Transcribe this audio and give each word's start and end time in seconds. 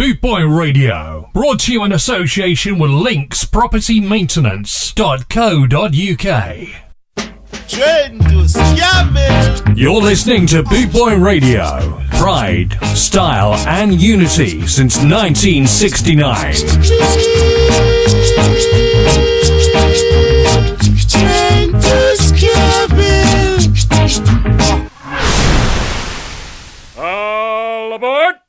Bootboy 0.00 0.58
Radio, 0.58 1.28
brought 1.34 1.60
to 1.60 1.74
you 1.74 1.84
in 1.84 1.92
association 1.92 2.78
with 2.78 2.90
Links 2.90 3.44
Property 3.44 4.00
Maintenance.co.uk. 4.00 4.96
You're 9.76 10.00
listening 10.00 10.46
to 10.46 10.62
Bootboy 10.62 11.22
Radio. 11.22 12.00
Pride, 12.12 12.78
style, 12.96 13.52
and 13.68 14.00
unity 14.00 14.66
since 14.66 14.96
1969. 14.96 16.54
All 26.96 27.92
aboard! 27.92 28.39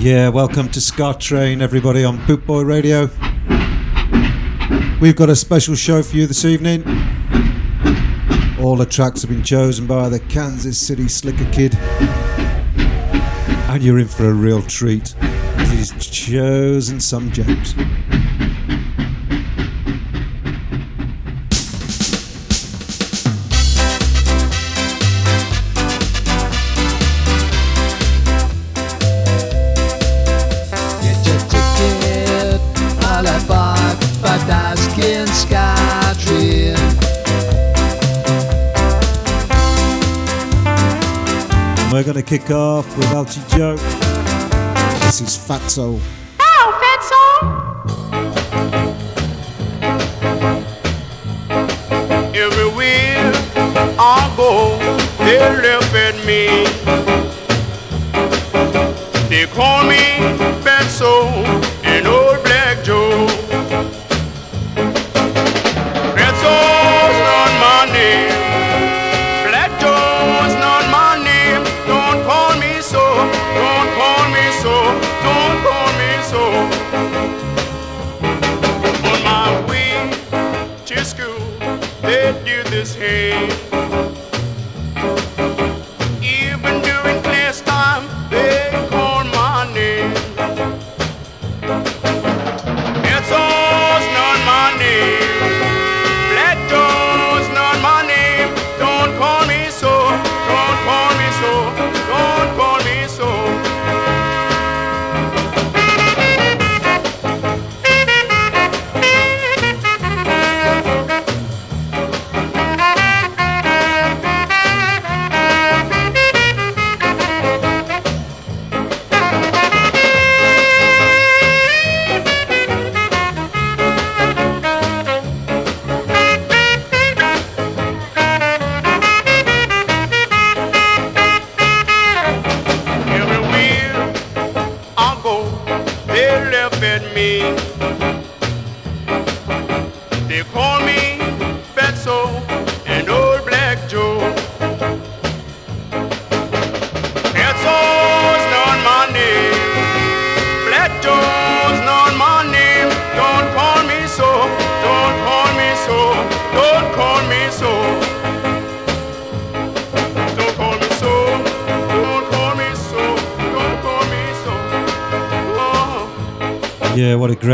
Yeah, 0.00 0.30
welcome 0.30 0.70
to 0.70 0.80
Ska 0.80 1.14
Train, 1.20 1.60
everybody 1.60 2.06
on 2.06 2.16
Bootboy 2.20 2.64
Radio. 2.66 3.10
We've 4.98 5.14
got 5.14 5.28
a 5.28 5.36
special 5.36 5.74
show 5.74 6.02
for 6.02 6.16
you 6.16 6.26
this 6.26 6.46
evening. 6.46 6.84
All 8.58 8.76
the 8.76 8.86
tracks 8.88 9.20
have 9.20 9.30
been 9.30 9.42
chosen 9.42 9.86
by 9.86 10.08
the 10.08 10.18
Kansas 10.18 10.78
City 10.78 11.06
Slicker 11.06 11.44
Kid. 11.52 11.74
And 13.68 13.82
you're 13.82 13.98
in 13.98 14.08
for 14.08 14.30
a 14.30 14.32
real 14.32 14.62
treat. 14.62 15.14
He's 15.68 15.92
chosen 16.10 16.98
some 16.98 17.30
gems. 17.30 17.74
We're 42.10 42.14
going 42.14 42.24
to 42.24 42.38
kick 42.38 42.50
off 42.50 42.96
with 42.96 43.06
Altie 43.08 43.56
Joe. 43.56 43.76
This 45.06 45.20
is 45.20 45.36
Fatso. 45.38 46.00
Oh, 46.40 46.72
Fatso! 46.82 47.20
Everywhere 52.34 53.32
I 53.96 54.34
go, 54.36 54.76
they 55.24 55.38
look 55.62 55.94
at 55.94 56.16
me. 56.26 57.09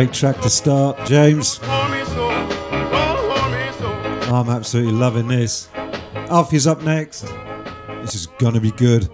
Great 0.07 0.15
track 0.15 0.41
to 0.43 0.49
start, 0.49 1.05
James. 1.05 1.59
I'm 4.31 4.49
absolutely 4.49 4.93
loving 4.93 5.27
this. 5.27 5.69
Alpheus 6.31 6.69
up 6.69 6.81
next. 6.83 7.23
This 8.03 8.15
is 8.15 8.29
gonna 8.39 8.61
be 8.61 8.71
good. 8.71 9.11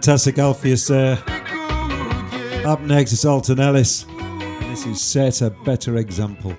Fantastic 0.00 0.38
Alpheus 0.38 0.86
there. 0.86 1.22
Up 2.64 2.80
next 2.80 3.12
is 3.12 3.26
Alton 3.26 3.60
Ellis. 3.60 4.06
And 4.08 4.72
this 4.72 4.86
is 4.86 4.98
Set 4.98 5.42
a 5.42 5.50
Better 5.50 5.98
Example. 5.98 6.56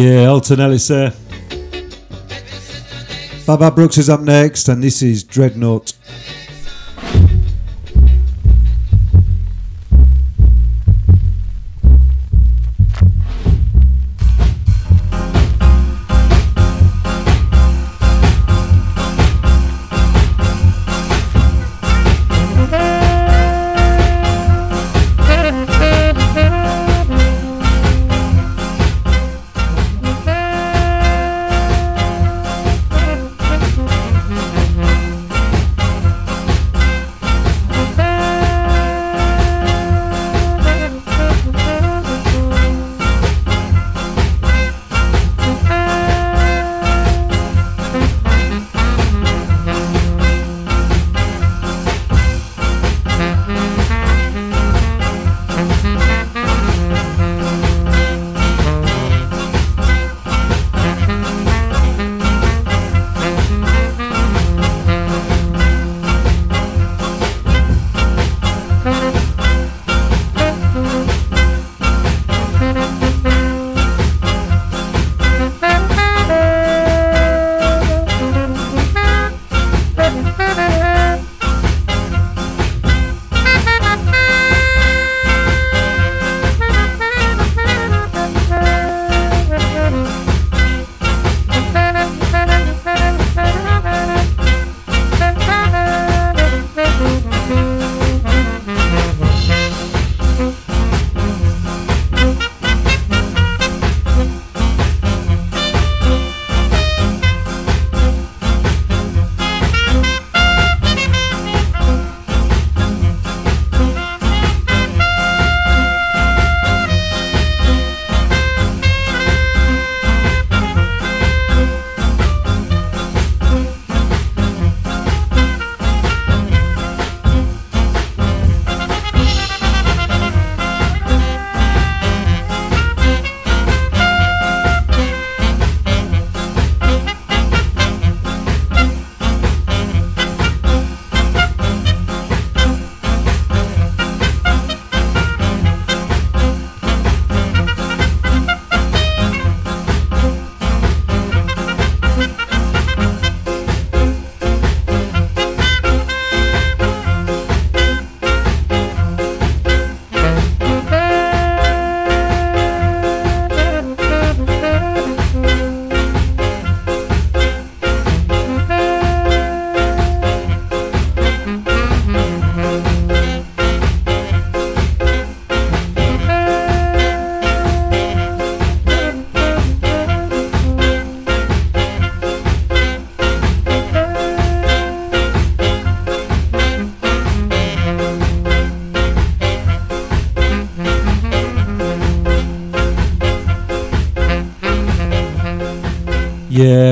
Yeah, 0.00 0.28
Alton 0.28 0.60
Ellis 0.60 0.88
there. 0.88 1.12
Baba 3.46 3.70
Brooks 3.70 3.98
is 3.98 4.08
up 4.08 4.22
next, 4.22 4.70
and 4.70 4.82
this 4.82 5.02
is 5.02 5.22
Dreadnought. 5.22 5.92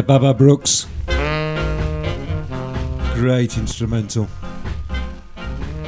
Baba 0.08 0.32
Brooks. 0.32 0.86
Great 3.12 3.58
instrumental. 3.58 4.26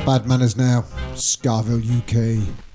Bad 0.05 0.27
Manners 0.27 0.59
now, 0.59 0.85
Skaville, 1.15 1.81
UK. 1.81 2.70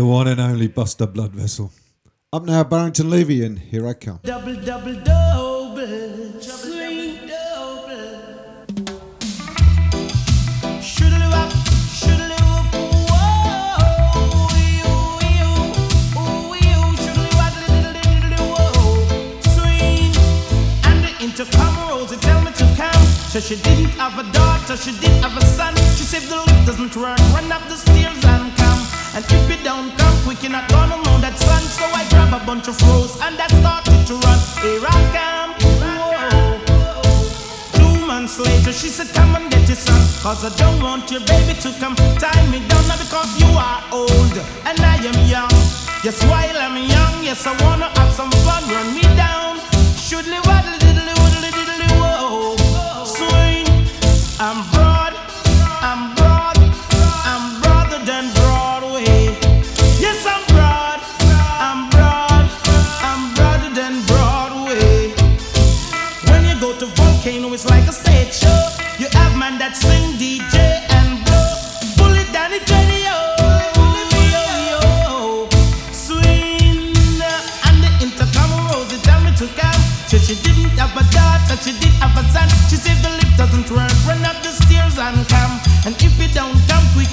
The 0.00 0.06
one 0.06 0.28
and 0.28 0.40
only 0.40 0.66
Buster 0.66 1.06
Bloodvessel. 1.06 1.70
Up 2.32 2.44
now, 2.46 2.64
Barrington 2.64 3.10
Levy, 3.10 3.44
and 3.44 3.58
here 3.58 3.86
I 3.86 3.92
come. 3.92 4.18
Double, 4.22 4.54
double, 4.54 4.94
double. 4.94 6.40
Swing 6.40 7.28
double. 7.28 8.24
Shoodle-wop, 10.80 11.52
shoodle-wop, 12.00 12.72
whoa. 13.10 14.48
Ew, 14.56 14.88
ew, 15.36 15.52
ooh, 16.16 16.56
ew. 16.64 16.80
Shoodle-wop, 17.02 17.52
diddle-diddle-whoa. 17.68 19.04
Swing. 19.52 20.16
And 20.88 20.98
the 21.04 21.12
intercom 21.20 21.76
Rosie 21.90 22.16
tell 22.16 22.40
me 22.40 22.52
to 22.52 22.64
come. 22.74 23.04
So 23.28 23.38
she 23.38 23.56
didn't 23.56 23.92
have 24.00 24.18
a 24.18 24.24
daughter, 24.32 24.78
she 24.78 24.92
didn't 24.98 25.22
have 25.24 25.36
a 25.36 25.44
son. 25.44 25.76
She 25.76 26.04
said 26.04 26.22
the 26.22 26.36
lift 26.36 26.64
doesn't 26.64 26.96
work, 26.96 27.18
run 27.34 27.52
up 27.52 27.68
the 27.68 27.76
stairs 27.76 28.24
and. 28.24 28.59
And 29.14 29.24
if 29.24 29.50
you 29.50 29.64
don't 29.64 29.96
come 29.98 30.16
quick, 30.24 30.42
you're 30.42 30.52
not 30.52 30.68
gonna 30.70 31.00
that 31.20 31.36
son. 31.38 31.62
So 31.62 31.84
I 31.84 32.08
grab 32.08 32.32
a 32.32 32.44
bunch 32.44 32.68
of 32.68 32.80
rose 32.88 33.12
and 33.20 33.36
that 33.36 33.50
started 33.60 34.06
to 34.08 34.14
run. 34.24 34.38
Here 34.64 34.82
I 34.82 35.00
come. 35.12 35.50
Whoa. 35.82 36.56
Two 37.76 38.06
months 38.06 38.38
later, 38.38 38.72
she 38.72 38.88
said, 38.88 39.08
Come 39.14 39.36
and 39.36 39.50
get 39.50 39.68
your 39.68 39.76
son. 39.76 40.00
Cause 40.22 40.44
I 40.44 40.50
don't 40.56 40.82
want 40.82 41.10
your 41.10 41.20
baby 41.26 41.54
to 41.60 41.70
come 41.78 41.94
tie 42.18 42.46
me 42.48 42.64
down. 42.68 42.82
Not 42.88 42.98
because 42.98 43.30
you 43.38 43.50
are 43.52 43.80
old 43.92 44.36
and 44.66 44.78
I 44.80 44.96
am 45.04 45.18
young. 45.28 45.52
Yes, 46.02 46.22
while 46.24 46.56
I'm 46.56 46.76
young, 46.76 47.14
yes, 47.22 47.46
I 47.46 47.52
wanna 47.62 47.92
have 48.00 48.12
some 48.12 48.30
fun. 48.46 48.62
Run 48.72 48.94
me 48.94 49.04
down. 49.14 49.60
Shoodly 50.00 50.40
waddly 50.48 50.78
diddly 50.80 51.14
woodly 51.20 51.50
diddly 51.52 51.88
whoa. 52.00 52.56
Swing. 53.04 53.66
I'm 54.40 54.64
broad. 54.72 54.89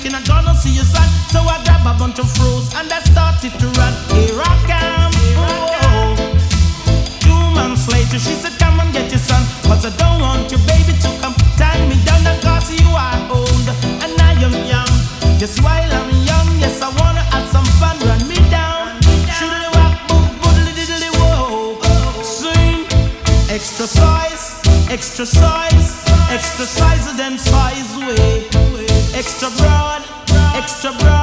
You're 0.07 0.19
not 0.19 0.27
gonna 0.27 0.55
see 0.55 0.71
your 0.71 0.85
son. 0.85 1.07
So 1.27 1.39
I 1.41 1.59
grab 1.65 1.83
a 1.83 1.93
bunch 1.99 2.19
of 2.19 2.31
froze 2.31 2.73
and 2.75 2.87
I 2.91 2.99
started 3.03 3.51
to 3.59 3.67
run. 3.75 3.93
Here 4.15 4.39
I 4.39 4.53
come. 4.71 5.13
Oh. 5.35 6.15
Two 7.19 7.41
months 7.51 7.91
later, 7.91 8.17
she 8.17 8.33
said, 8.39 8.55
Come 8.57 8.79
and 8.79 8.93
get 8.93 9.11
your 9.11 9.19
son. 9.19 9.43
Cause 9.67 9.83
I 9.85 9.91
don't 9.99 10.21
want 10.21 10.49
your 10.49 10.63
baby 10.63 10.95
to 11.03 11.09
come 11.19 11.35
tie 11.59 11.83
me 11.91 11.99
down. 12.07 12.23
Cause 12.39 12.71
you 12.71 12.87
are 12.87 13.19
old 13.35 13.67
and 14.03 14.15
I 14.21 14.31
am 14.47 14.55
young. 14.71 14.91
Just 15.37 15.61
while 15.61 15.91
I'm 15.99 16.09
young, 16.23 16.49
yes, 16.63 16.81
I 16.81 16.89
wanna 17.03 17.23
have 17.35 17.47
some 17.51 17.67
fun. 17.75 17.99
Run 18.07 18.23
me 18.31 18.39
down. 18.47 18.95
Shoodly 19.35 19.69
wop, 19.75 19.91
boop, 20.07 20.27
boodly 20.39 20.71
diddly 20.71 21.11
whoa. 21.19 21.75
Swing. 22.23 22.87
Extra 23.51 23.87
size, 23.87 24.61
extra 24.89 25.25
size, 25.25 26.05
extra 26.31 26.65
size 26.65 27.05
than 27.17 27.37
size 27.37 27.91
way. 28.07 28.56
Extra 29.17 29.49
broad, 29.57 30.03
extra 30.53 30.91
broad, 30.91 31.16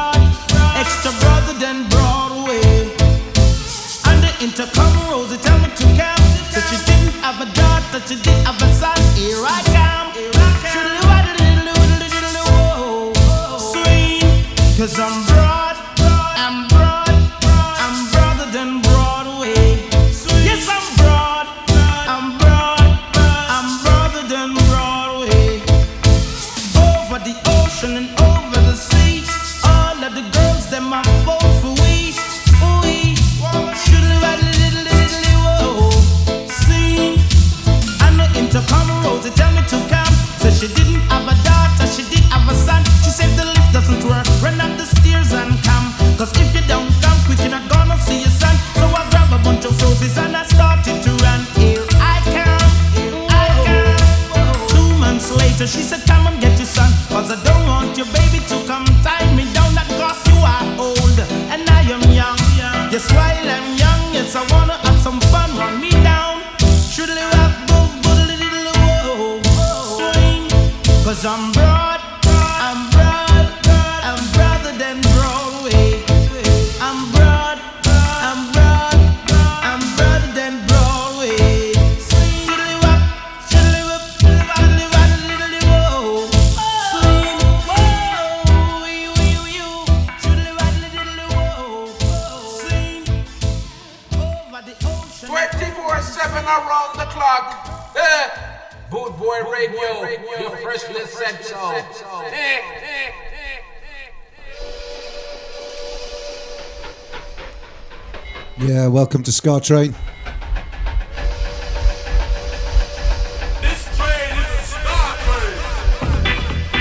Yeah, 108.57 108.87
welcome 108.87 109.25
to 109.25 109.33
Ska 109.33 109.59
Train. 109.59 109.97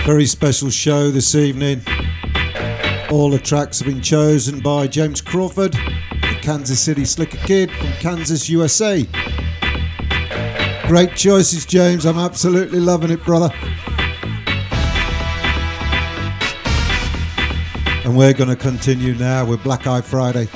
Very 0.05 0.27
special 0.27 0.69
show 0.69 1.09
this 1.09 1.33
evening. 1.33 1.81
All 3.09 3.31
the 3.31 3.39
tracks 3.43 3.79
have 3.79 3.87
been 3.87 4.03
chosen 4.03 4.59
by 4.59 4.85
James 4.85 5.19
Crawford, 5.19 5.73
the 5.73 6.37
Kansas 6.43 6.79
City 6.79 7.05
Slicker 7.05 7.39
Kid 7.39 7.71
from 7.71 7.91
Kansas, 7.93 8.47
USA. 8.49 9.07
Great 10.85 11.15
choices, 11.15 11.65
James. 11.65 12.05
I'm 12.05 12.19
absolutely 12.19 12.81
loving 12.81 13.09
it, 13.09 13.23
brother. 13.23 13.49
And 18.05 18.15
we're 18.15 18.33
going 18.33 18.49
to 18.49 18.55
continue 18.55 19.15
now 19.15 19.45
with 19.45 19.63
Black 19.63 19.87
Eye 19.87 20.01
Friday. 20.01 20.47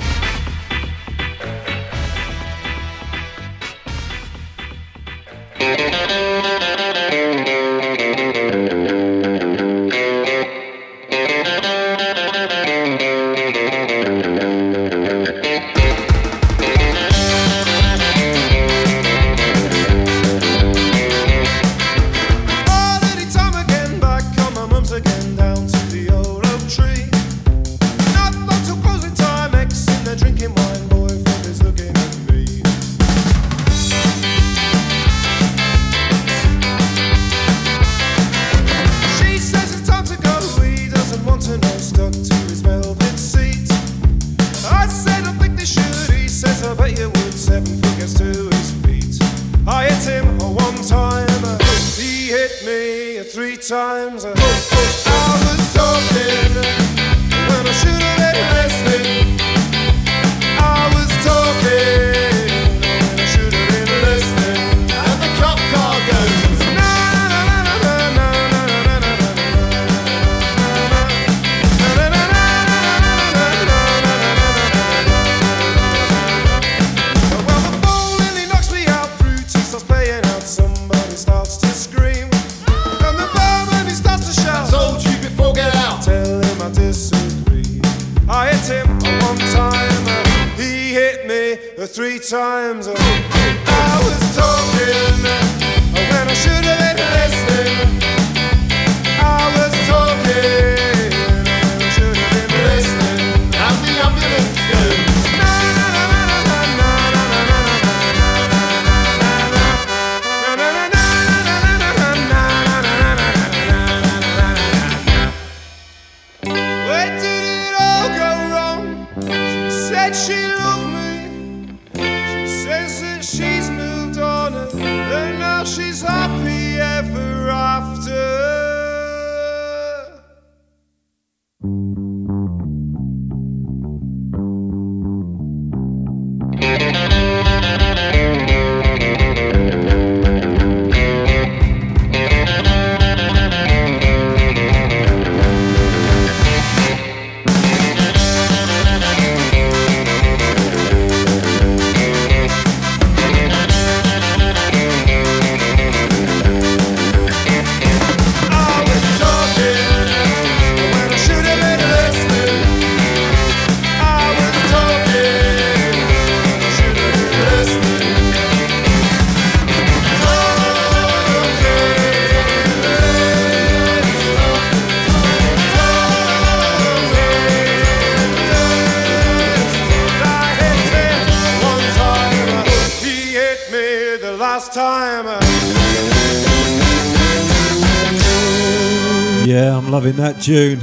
tune. 190.48 190.78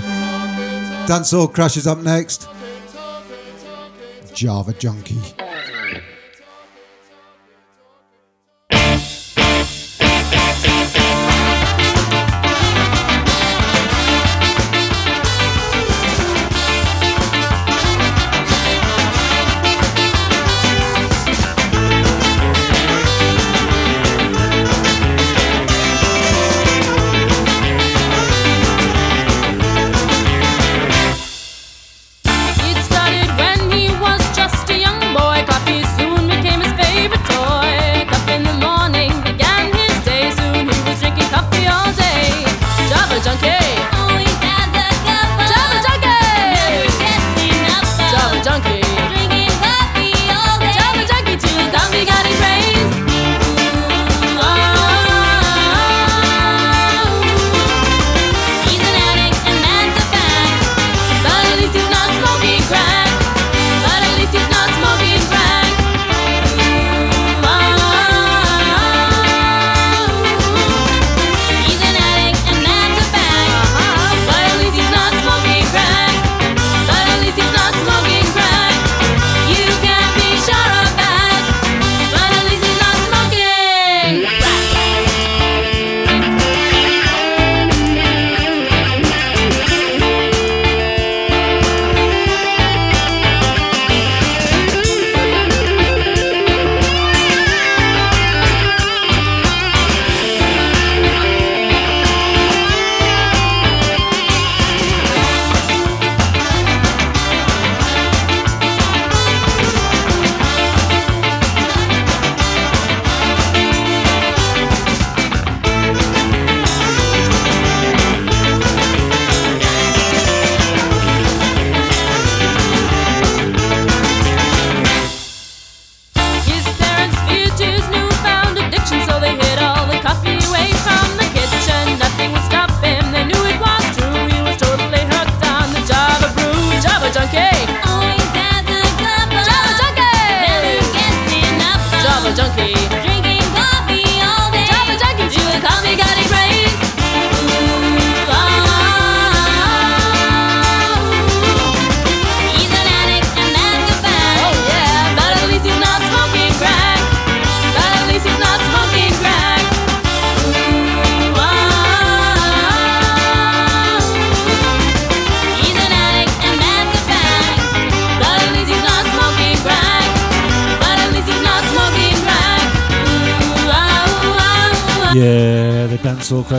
Dancehall 1.08 1.52
Crash 1.52 1.76
up 1.88 1.98
next. 1.98 2.48
Java 4.32 4.74
Junkie. 4.74 5.45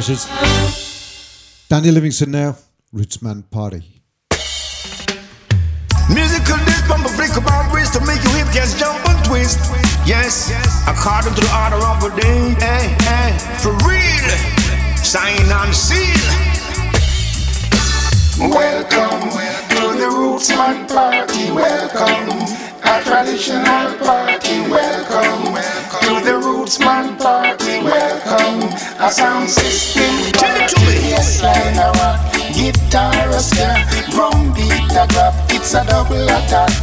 Dancehall 0.06 0.26
crashers. 0.26 1.68
Dandy 1.68 1.90
Livingston 1.90 2.30
now, 2.30 2.56
Rootsman 2.94 3.50
Party. 3.50 3.82
Musical 6.08 6.56
this 6.64 6.88
bumper 6.88 7.08
flick 7.08 7.36
about 7.36 7.74
wrist 7.74 7.94
to 7.94 8.00
make 8.06 8.22
you 8.22 8.30
hip 8.30 8.46
just 8.52 8.78
jump 8.78 9.04
and 9.08 9.24
twist. 9.24 9.58
Yes, 10.06 10.48
yes, 10.48 10.84
according 10.86 11.34
to 11.34 11.40
the 11.40 11.50
order 11.50 11.84
of 11.84 12.00
the 12.00 12.10
day. 12.20 12.54
Hey, 12.60 12.94
hey, 13.02 13.38
for 13.58 13.72
real. 13.82 14.30
Sign 15.02 15.50
on 15.50 15.72
seal. 15.72 16.14
Welcome, 18.38 19.30
welcome 19.30 19.76
to 19.76 19.98
the 19.98 20.06
Rootsman 20.06 20.86
party. 20.88 21.50
Welcome 21.50 22.66
a 22.86 23.02
traditional 23.02 23.98
party. 23.98 24.60
Welcome, 24.70 25.52
welcome 25.52 26.00
to 26.00 26.24
the 26.24 26.38
Rootsman 26.38 27.18
party. 27.18 27.45
Welcome 29.06 29.22
a 29.22 29.22
sound 29.22 29.50
system 29.50 30.32
party. 30.34 31.14
Yes, 31.14 31.40
line 31.40 31.78
a 31.78 31.94
rock, 31.94 32.18
guitar 32.50 33.30
a 33.30 33.38
snare, 33.38 33.86
drum 34.10 34.52
beat 34.52 34.90
a 34.98 35.06
drop. 35.06 35.34
It's 35.54 35.74
a 35.74 35.86
double 35.86 36.26
attack. 36.26 36.74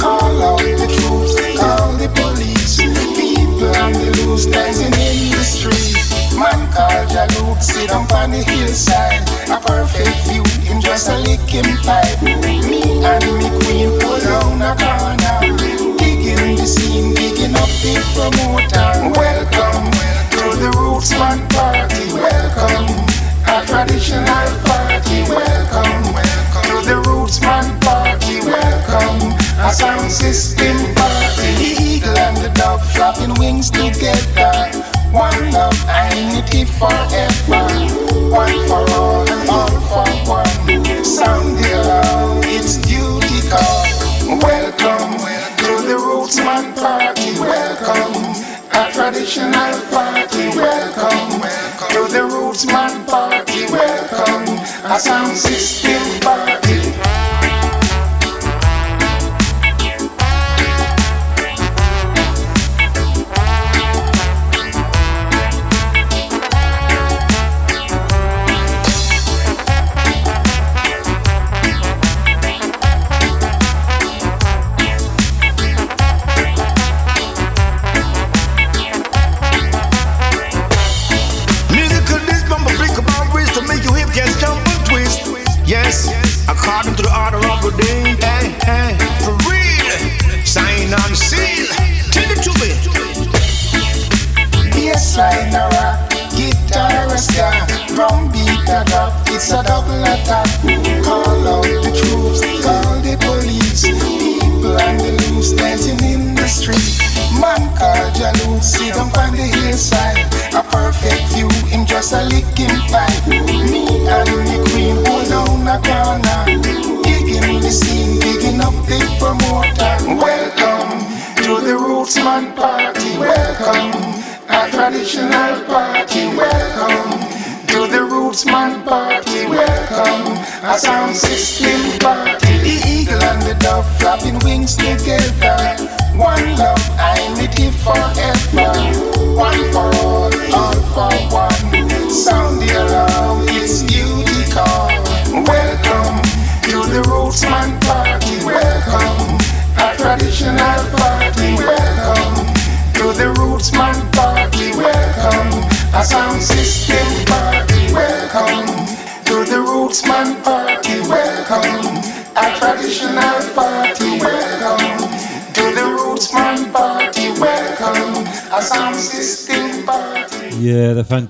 Call 0.00 0.42
out 0.42 0.58
the 0.58 0.88
troops, 0.90 1.38
call 1.56 1.92
the 1.94 2.10
police. 2.18 2.82
People 2.82 3.70
on 3.78 3.92
the 3.92 4.10
loose 4.18 4.46
dancing 4.46 4.86
in 4.86 5.30
the 5.30 5.44
street. 5.46 5.94
Man 6.34 6.66
called 6.74 7.14
Jaluk, 7.14 7.62
sit 7.62 7.90
down 7.90 8.10
on 8.10 8.32
the 8.32 8.42
hillside. 8.42 9.22
A 9.46 9.60
perfect 9.62 10.18
view, 10.26 10.42
him 10.66 10.80
just 10.80 11.08
a 11.08 11.16
lick 11.16 11.46
him 11.46 11.76
pipe. 11.86 12.20
Me 12.22 13.06
and 13.06 13.24
me 13.38 13.48
queen 13.62 13.94
pull 14.02 14.18
down 14.18 14.62
a 14.66 14.74
corner. 14.74 15.54
Digging 15.94 16.56
the 16.56 16.66
scene, 16.66 17.14
digging 17.14 17.54
up 17.54 17.70
the 17.86 17.94
promoter. 18.18 19.14
Welcome 19.14 19.92
to 20.38 20.56
the 20.56 20.70
Rootsman 20.78 21.48
party. 21.50 21.57
Unity 36.80 37.27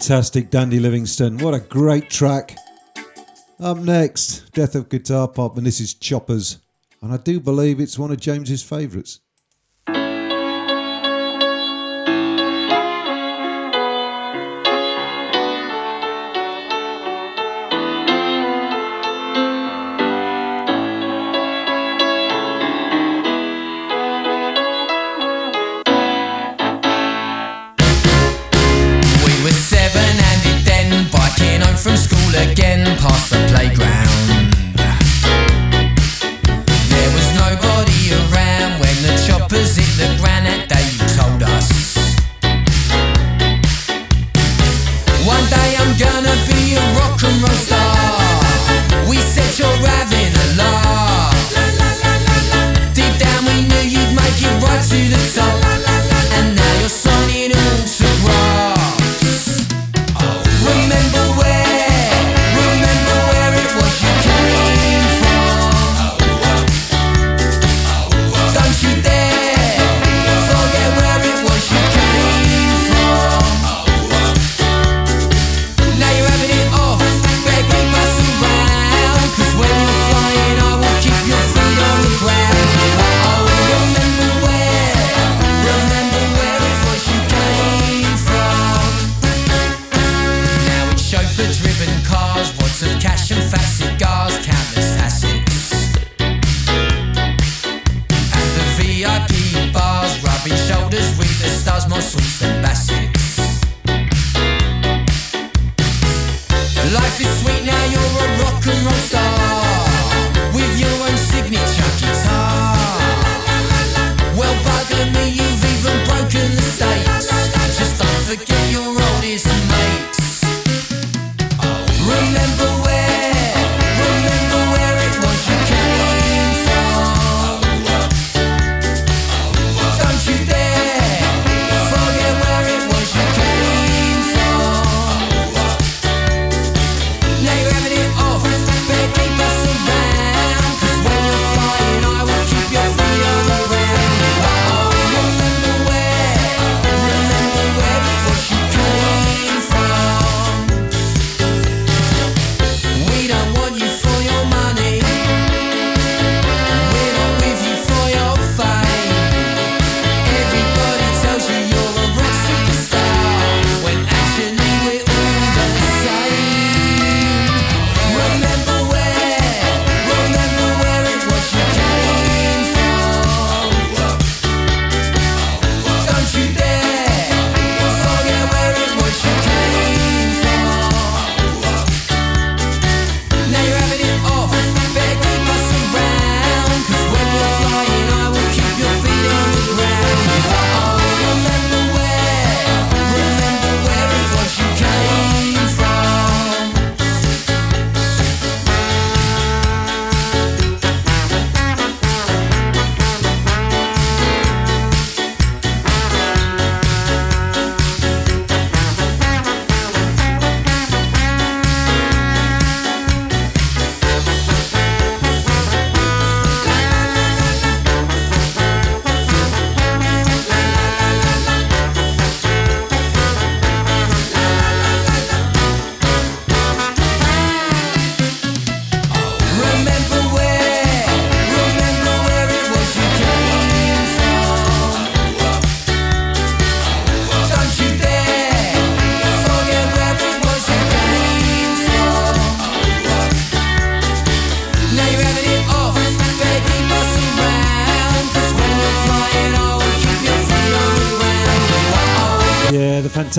fantastic 0.09 0.49
Dandy 0.49 0.81
Livingston. 0.81 1.37
What 1.37 1.53
a 1.53 1.61
great 1.61 2.09
track. 2.09 2.57
Up 3.61 3.77
next, 3.77 4.51
Death 4.53 4.75
of 4.75 4.89
Guitar 4.89 5.29
Pop, 5.29 5.59
and 5.59 5.67
this 5.67 5.81
is 5.83 5.93
Choppers. 5.93 6.61
And 7.03 7.13
I 7.13 7.19
do 7.19 7.39
believe 7.39 7.79
it's 7.79 7.99
one 7.99 8.11
of 8.11 8.19
James's 8.19 8.63
favourites. 8.63 9.21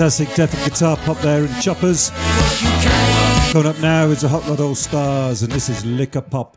Fantastic 0.00 0.34
death 0.34 0.54
and 0.54 0.72
guitar 0.72 0.96
pop 0.96 1.18
there 1.18 1.44
in 1.44 1.60
Choppers. 1.60 2.08
Coming 3.52 3.66
up 3.66 3.78
now 3.80 4.06
is 4.06 4.22
the 4.22 4.28
Hot 4.30 4.48
Rod 4.48 4.58
All 4.58 4.74
Stars, 4.74 5.42
and 5.42 5.52
this 5.52 5.68
is 5.68 5.84
Liquor 5.84 6.22
Pop. 6.22 6.56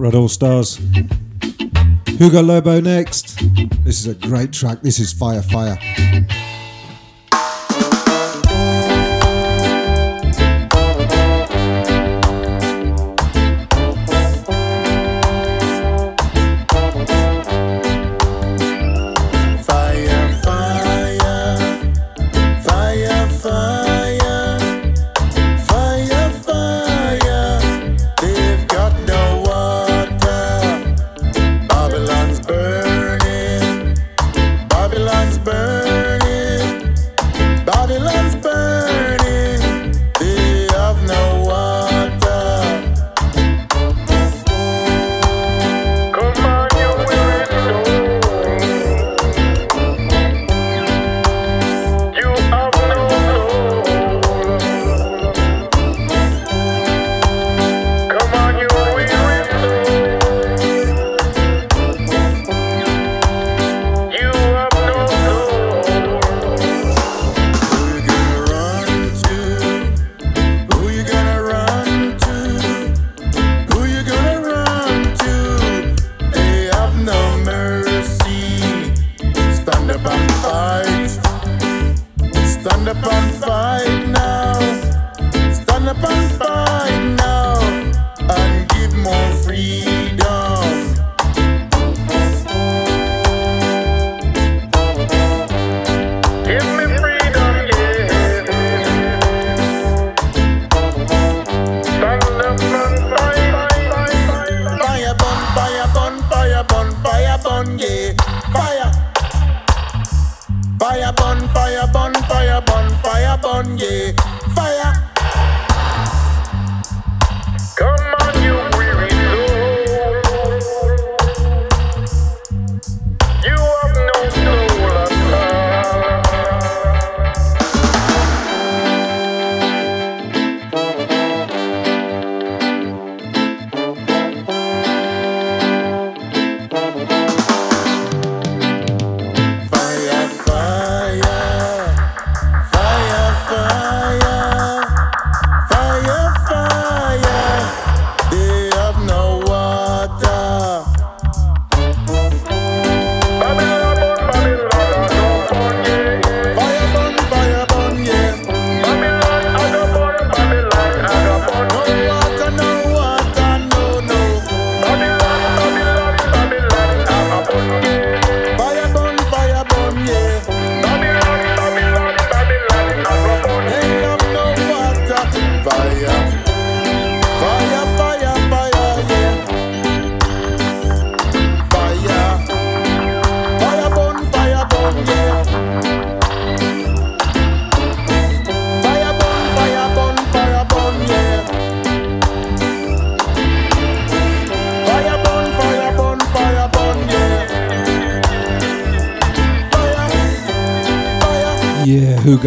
Hot 0.00 0.04
Rod 0.04 0.14
All 0.14 0.28
Stars. 0.28 0.80
Hugo 2.06 2.40
Lobo 2.40 2.80
next. 2.80 3.38
This 3.84 4.00
is 4.00 4.06
a 4.06 4.14
great 4.14 4.50
track. 4.50 4.80
This 4.80 4.98
is 4.98 5.12
Fire 5.12 5.42
Fire. 5.42 5.76
Fire, 5.76 6.39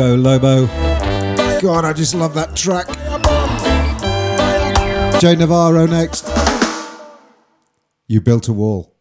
Hugo 0.03 0.17
Lobo. 0.17 0.67
God, 1.61 1.85
I 1.85 1.93
just 1.93 2.13
love 2.13 2.33
that 2.33 2.55
track. 2.57 2.87
Jay 5.21 5.35
Navarro 5.35 5.85
next. 5.85 6.27
You 8.07 8.19
built 8.19 8.49
a 8.49 8.53
wall. 8.53 8.92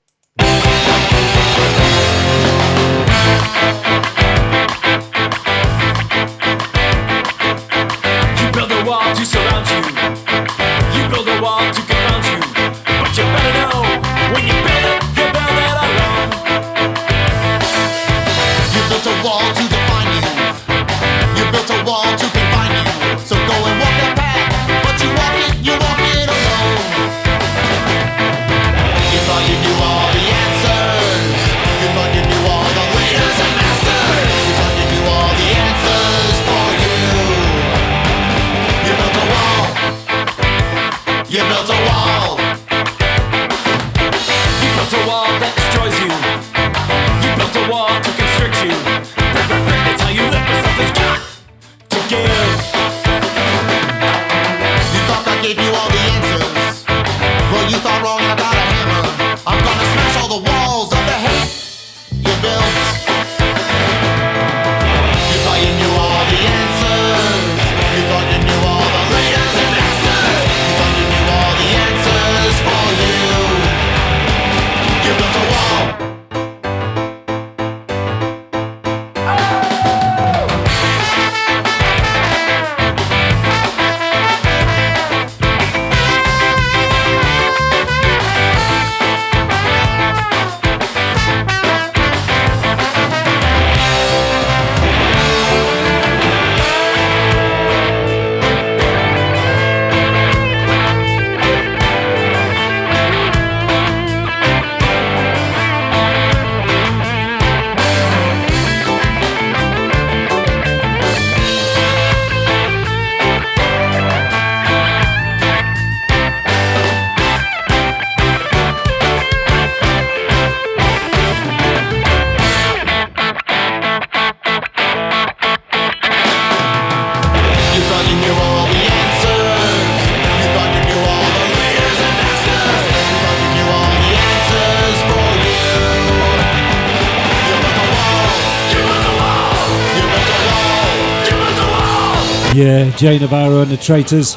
Yeah, 142.54 142.90
Jay 142.96 143.18
Navarro 143.18 143.62
and 143.62 143.70
the 143.70 143.78
Traitors. 143.78 144.34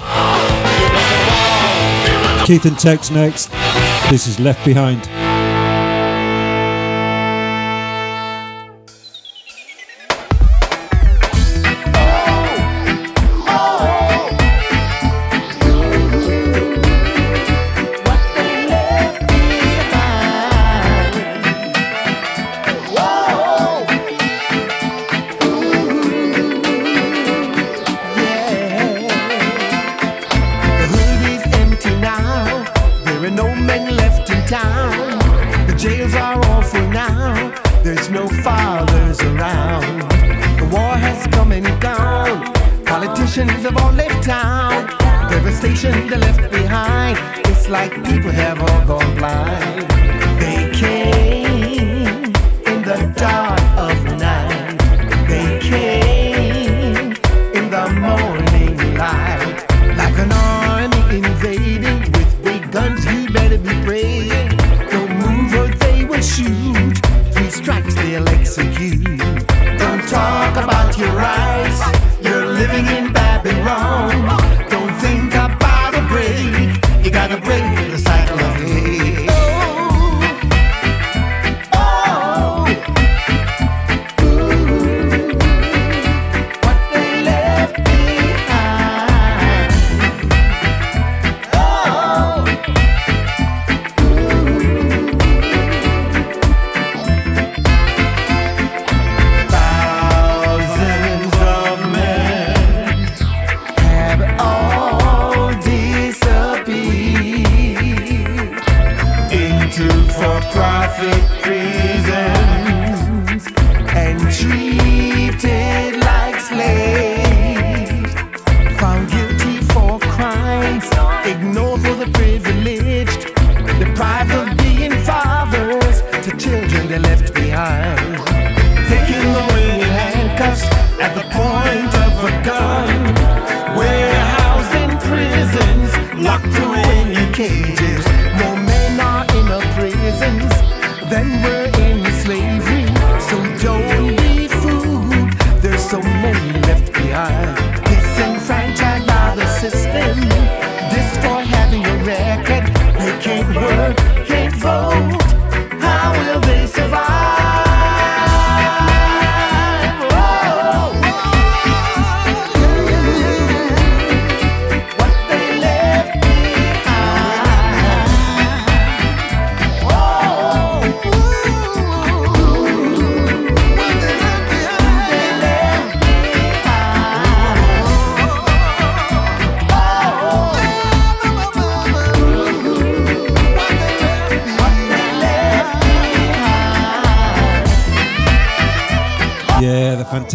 Keith 2.45 2.65
and 2.65 2.79
Tex 2.79 3.11
next. 3.11 3.51
This 4.09 4.27
is 4.27 4.39
Left 4.39 4.63
Behind. 4.63 5.01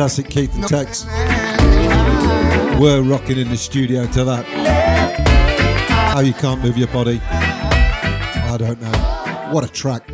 fantastic 0.01 0.30
Keith 0.30 0.55
and 0.55 0.66
Tex. 0.66 1.05
were 2.80 3.03
rocking 3.03 3.36
in 3.36 3.51
the 3.51 3.57
studio 3.57 4.07
to 4.07 4.24
that. 4.24 4.46
How 6.14 6.20
you 6.20 6.32
can't 6.32 6.62
move 6.62 6.78
your 6.78 6.88
body. 6.88 7.20
I 7.22 8.57
don't 8.59 8.80
know. 8.80 9.53
What 9.53 9.62
a 9.62 9.68
track. 9.68 10.07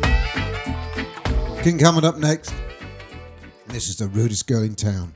King 1.63 1.79
coming 1.79 2.03
up 2.03 2.17
next. 2.17 2.53
This 3.67 3.87
is 3.87 3.95
the 3.95 4.09
rudest 4.09 4.45
girl 4.45 4.63
in 4.63 4.75
town. 4.75 5.13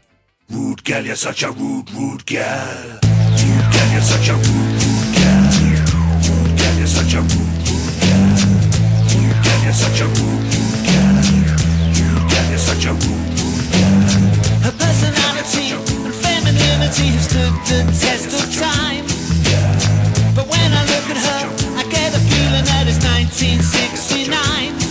Rude 0.50 0.86
girl, 0.86 1.04
you're 1.04 1.18
such 1.18 1.44
a 1.44 1.52
rude, 1.52 1.92
rude 1.92 2.26
girl. 2.26 3.00
Rude 3.04 3.68
girl, 3.74 3.92
you're 3.92 4.00
such 4.00 4.30
a 4.30 4.36
rude, 4.36 4.84
rude 4.88 5.12
girl. 5.20 5.52
Rude 6.32 6.58
girl, 6.58 6.78
you're 6.78 6.88
such 6.88 7.14
a 7.14 7.20
rude, 7.20 7.60
rude 7.68 8.00
girl. 8.00 8.40
Rude 9.12 9.44
girl, 9.44 9.64
you're 9.66 9.74
such 9.74 10.00
a 10.00 10.06
rude, 10.08 10.48
rude 10.56 10.80
girl. 10.88 11.20
Rude 11.92 12.32
girl, 12.32 12.50
you're 12.50 12.58
such 12.58 12.86
a 12.86 12.94
rude 12.94 13.11
personality 14.82 15.78
and 16.06 16.14
femininity 16.14 17.08
have 17.14 17.26
stood 17.30 17.54
the 17.70 17.80
test 18.02 18.34
of 18.34 18.46
time. 18.58 19.06
But 20.36 20.48
when 20.50 20.70
I 20.74 20.84
look 20.94 21.06
at 21.14 21.20
her, 21.28 21.44
I 21.78 21.84
get 21.90 22.10
a 22.16 22.22
feeling 22.32 22.66
that 22.66 22.86
it's 22.90 23.02
1969. 23.06 24.91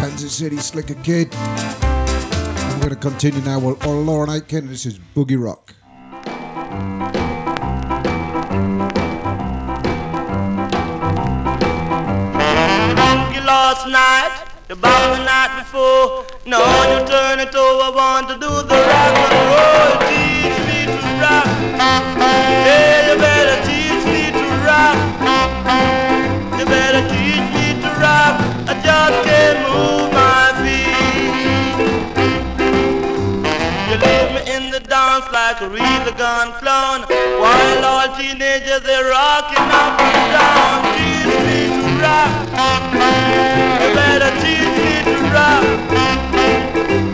Kansas 0.00 0.32
City 0.32 0.56
Slicker 0.58 0.94
Kid. 1.02 1.34
I'm 1.34 2.78
going 2.78 2.90
to 2.90 2.96
continue 2.96 3.40
now 3.40 3.58
with 3.58 3.84
Laurel 3.84 4.30
Aitken. 4.30 4.68
This 4.68 4.86
is 4.86 4.96
Boogie 4.96 5.36
Rock. 5.36 5.74
Boogie 12.94 13.44
last 13.44 13.88
night, 13.88 14.46
the 14.68 14.76
bomb 14.76 15.18
the 15.18 15.24
night 15.24 15.58
before. 15.58 16.24
Now 16.46 17.00
you 17.00 17.04
turn 17.04 17.40
it 17.40 17.52
over, 17.56 17.96
want 17.96 18.28
to 18.28 18.34
do 18.34 18.40
the 18.40 18.78
rock 18.90 19.18
and 19.18 19.34
roll. 19.50 19.98
Teach 20.06 20.58
me 20.68 20.86
to 20.86 20.98
rock. 21.20 22.17
like 35.48 35.62
a 35.62 35.68
real 35.68 36.12
clown 36.60 37.00
While 37.40 37.84
all 37.84 38.16
teenagers 38.16 38.82
they're 38.82 39.12
up 39.12 39.50
and 39.50 39.70
down. 40.34 40.78
Teach 40.94 41.34
me 41.46 41.60
to 41.74 41.82
rock 42.02 42.32
You 43.82 43.88
better 43.94 44.30
teach 44.42 44.74
me 44.84 44.94
to 45.08 45.18
rock 45.36 45.64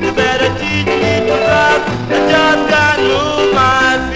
You 0.03 0.11
better 0.13 0.51
teach 0.61 0.91
me 1.03 1.15
to 1.29 1.37
rock 1.49 1.81
I 2.11 2.19
just 2.31 2.63
can't 2.71 3.01
move 3.09 3.55
my 3.55 4.11
feet 4.11 4.14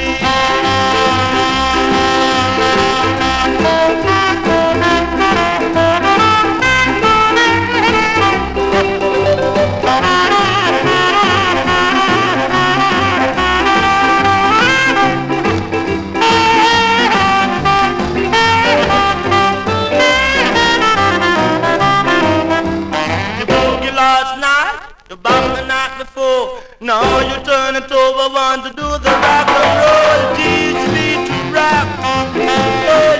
Now 26.88 27.18
you 27.20 27.36
turn 27.44 27.76
it 27.76 27.92
over, 27.92 28.32
want 28.32 28.64
to 28.64 28.70
do 28.70 28.76
the 28.80 29.12
rock 29.20 29.46
and 29.46 29.76
roll. 29.84 30.36
Teach 30.40 30.82
me 30.96 31.20
to 31.28 31.38
rock. 31.52 31.86
Oh, 32.00 32.24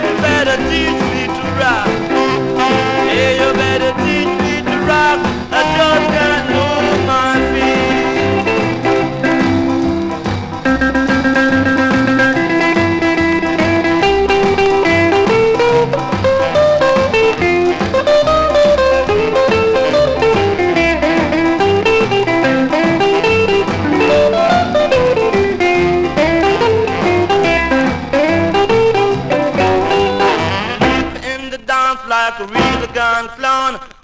you 0.03 0.13
better 0.23 0.57
teach 0.71 0.98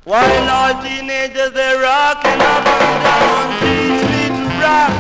While 0.04 0.50
all 0.50 0.82
teenagers 0.82 1.52
they're 1.52 1.80
rocking 1.80 2.38
up 2.38 2.66
and 2.66 3.04
down. 3.04 3.48
Teach 3.56 4.04
me 4.12 4.28
to 4.36 4.44
rock. 4.60 4.92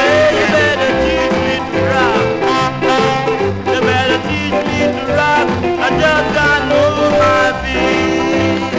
Hey, 0.00 0.40
you 0.40 0.46
better 0.56 0.92
teach 1.04 1.36
me 1.44 1.60
to 1.68 1.80
rock. 1.92 2.24
You 3.68 3.80
better 3.84 4.18
teach 4.24 4.56
me 4.72 4.80
to 4.88 5.04
rock. 5.12 5.46
I 5.84 5.88
just 6.00 6.26
can't 6.32 6.64
move 6.72 7.12
my 7.20 7.44
feet. 7.60 8.72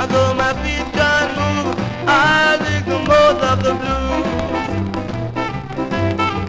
Although 0.00 0.34
my 0.34 0.50
feet 0.64 0.86
can't 0.90 1.30
move, 1.38 1.70
I 2.08 2.58
think 2.64 2.82
the 2.86 2.98
most 3.06 3.40
of 3.50 3.58
the 3.62 3.72
blues. 3.78 4.26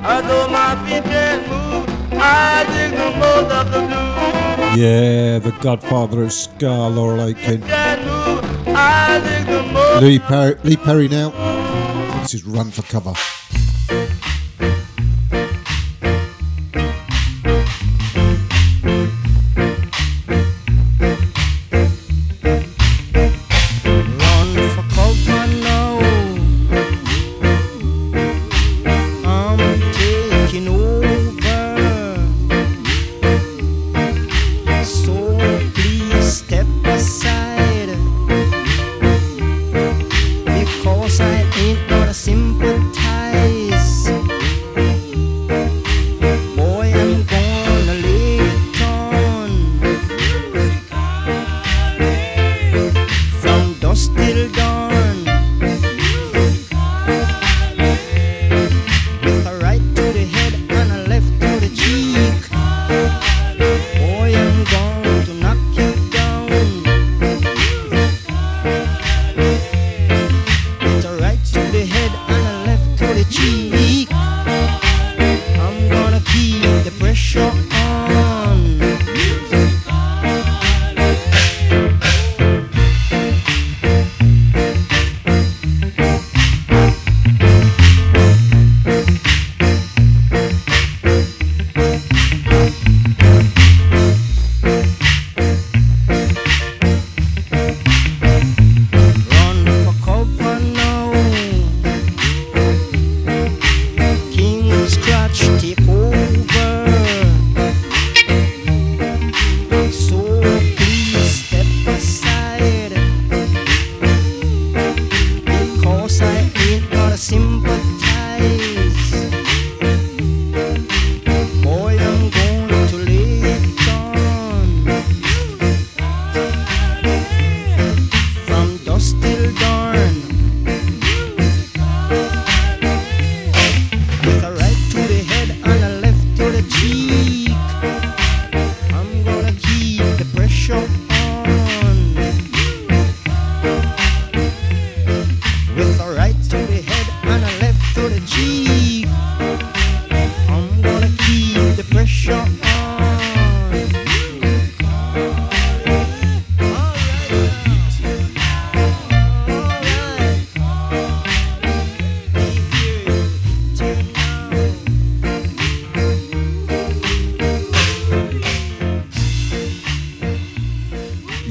Although 0.03 0.47
my 0.49 0.73
feet 0.87 1.03
can't 1.03 1.45
move, 1.47 1.85
I 2.19 2.65
think 2.73 2.91
the 2.97 3.11
most 3.19 3.51
of 3.53 3.69
the 3.71 3.79
blues. 3.85 4.50
Yeah, 4.73 5.39
the 5.39 5.51
godfather 5.59 6.23
of 6.23 6.31
ska, 6.31 6.87
Laurel 6.87 7.27
Aitken. 7.27 7.61
Can't 7.61 8.05
move, 8.05 8.67
I 8.67 9.19
think 9.19 9.47
the 9.47 9.63
most. 9.73 10.01
Lee 10.01 10.19
Perry, 10.19 10.55
Lee 10.63 10.77
Perry 10.77 11.09
now. 11.09 11.31
This 12.21 12.35
is 12.35 12.45
Run 12.45 12.71
for 12.71 12.83
Cover. 12.83 13.13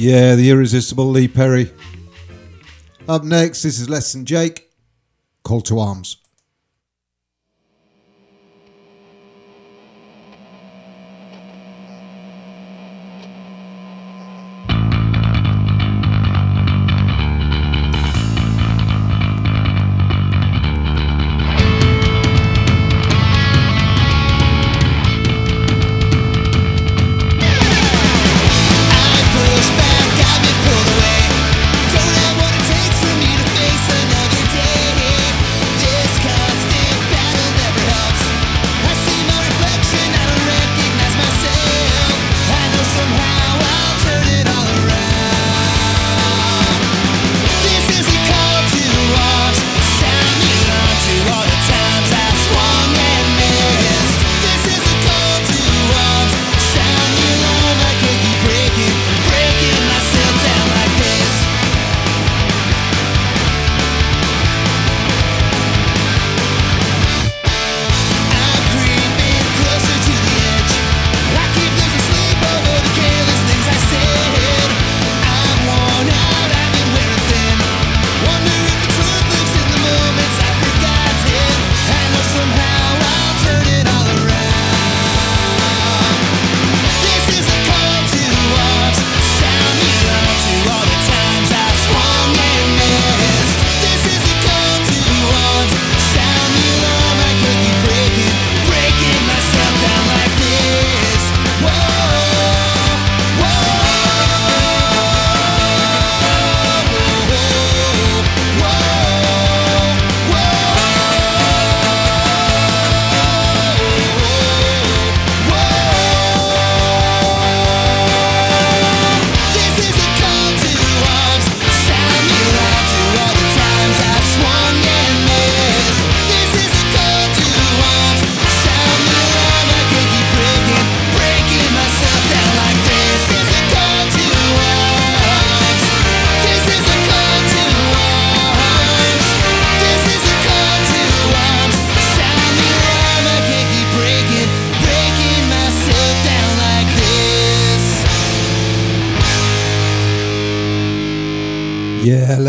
Yeah, 0.01 0.35
the 0.35 0.49
irresistible 0.49 1.11
Lee 1.11 1.29
Perry. 1.29 1.71
Up 3.07 3.23
next, 3.23 3.63
this 3.63 3.79
is 3.79 3.91
Less 3.91 4.15
Than 4.15 4.25
Jake. 4.25 4.71
Call 5.43 5.61
to 5.61 5.79
Arms. 5.79 6.17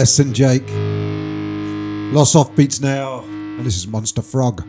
Less 0.02 0.18
than 0.18 0.34
Jake. 0.34 0.68
Loss 2.12 2.34
off 2.34 2.56
beats 2.56 2.82
now, 2.82 3.20
and 3.20 3.64
this 3.64 3.78
is 3.78 3.88
Monster 3.88 4.24
Frog. 4.24 4.64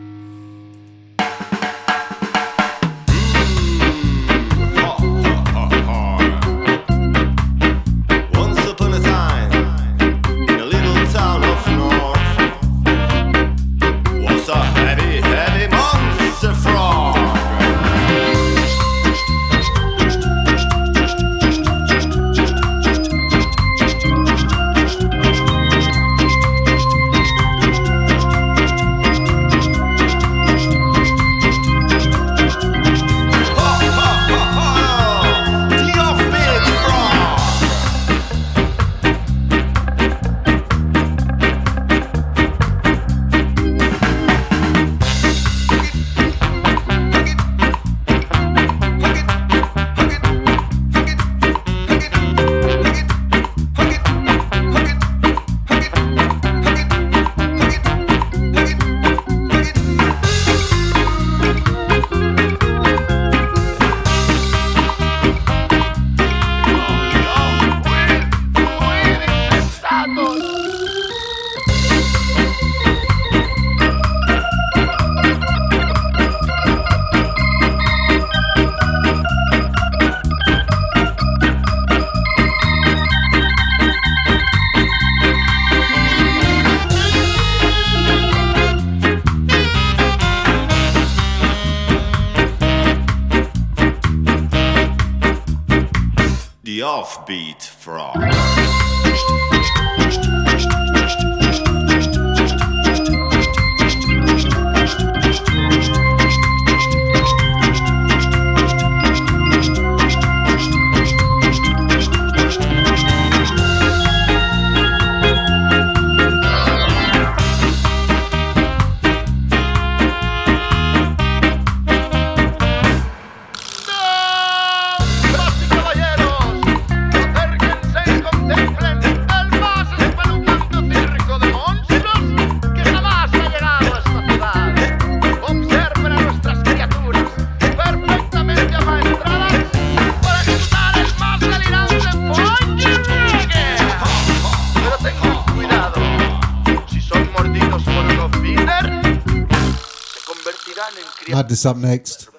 up 151.65 151.77
next, 151.77 152.29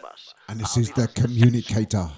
and 0.49 0.61
this 0.61 0.77
is 0.77 0.91
the 0.93 1.09
communicator. 1.09 2.09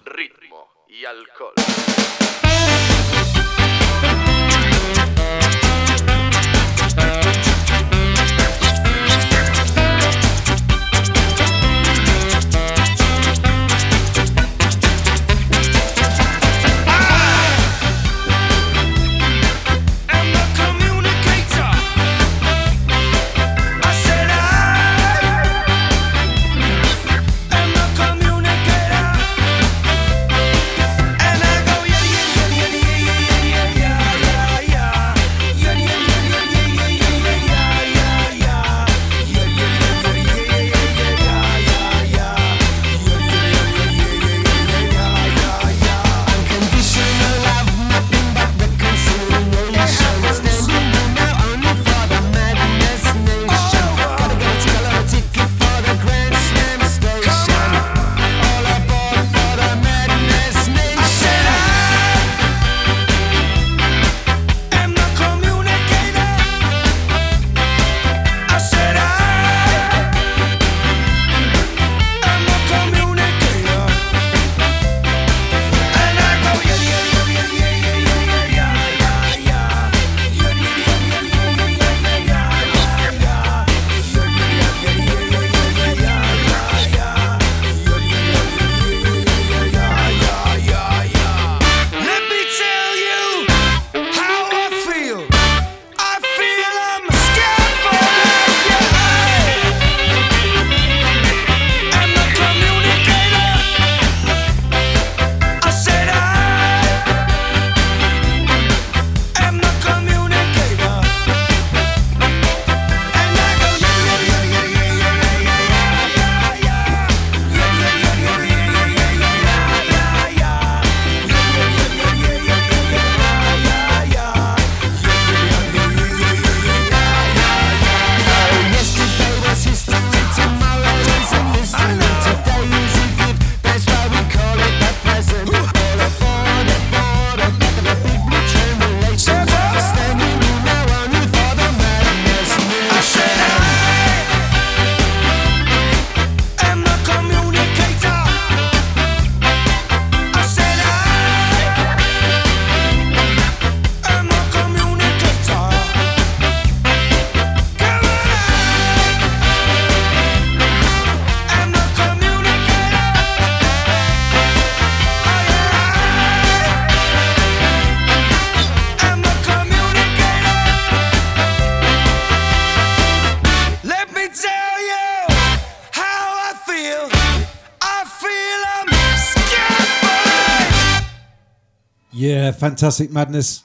Fantastic 182.56 183.10
Madness. 183.12 183.64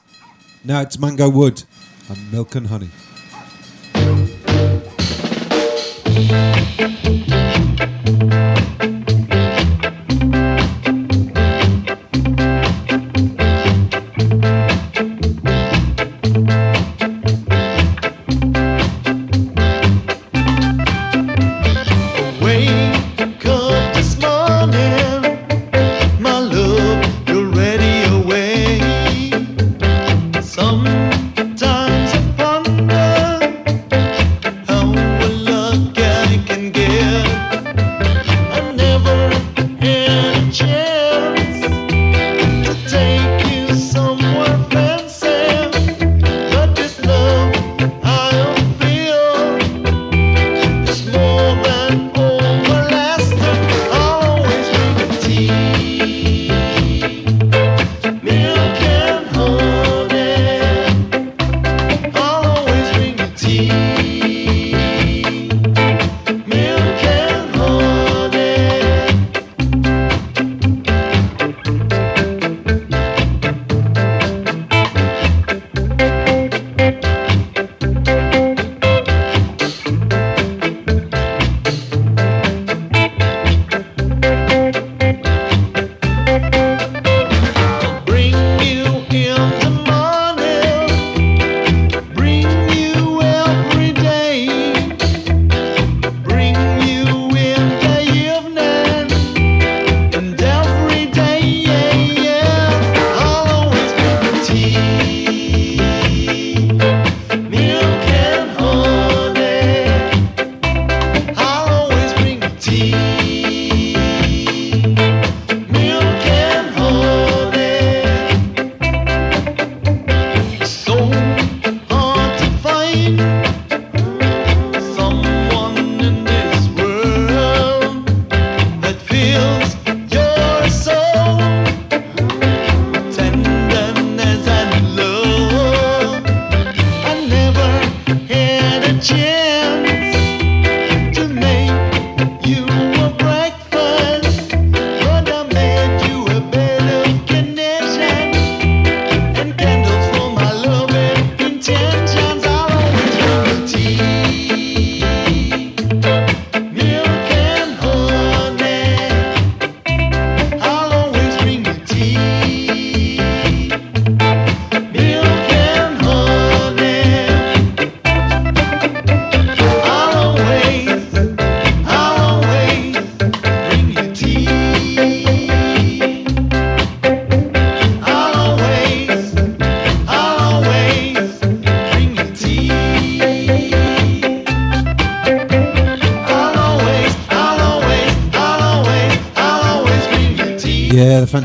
Now 0.64 0.82
it's 0.82 1.00
Mango 1.00 1.30
Wood 1.30 1.64
and 2.10 2.32
Milk 2.32 2.56
and 2.56 2.68
Honey. 2.68 2.89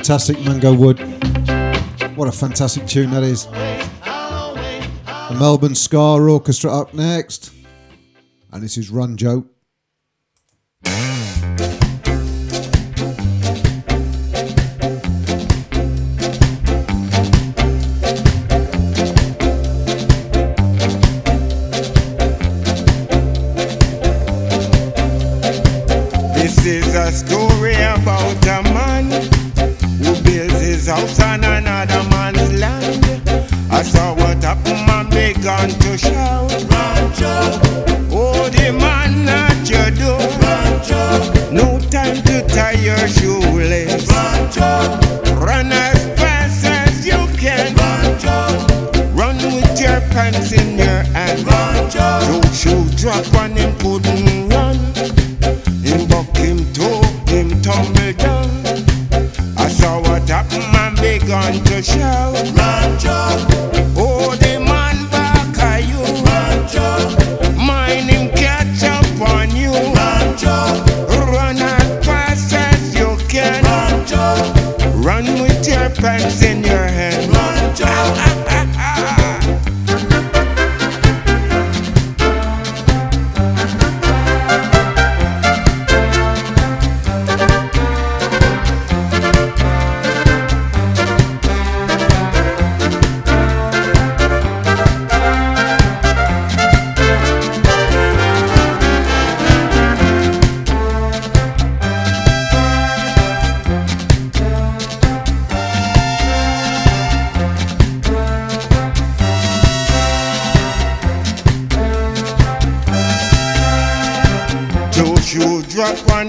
fantastic 0.06 0.40
Mango 0.44 0.72
Wood. 0.72 1.00
What 2.14 2.28
a 2.28 2.32
fantastic 2.32 2.86
tune 2.86 3.10
that 3.10 3.24
is. 3.24 3.46
The 3.46 5.36
Melbourne 5.36 5.74
Ska 5.74 5.98
Orchestra 5.98 6.72
up 6.72 6.94
next. 6.94 7.52
And 8.52 8.62
this 8.62 8.78
is 8.78 8.88
Run 8.88 9.16
Joe. 9.16 9.46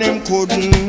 and 0.02 0.22
them 0.22 0.26
couldn't 0.26 0.87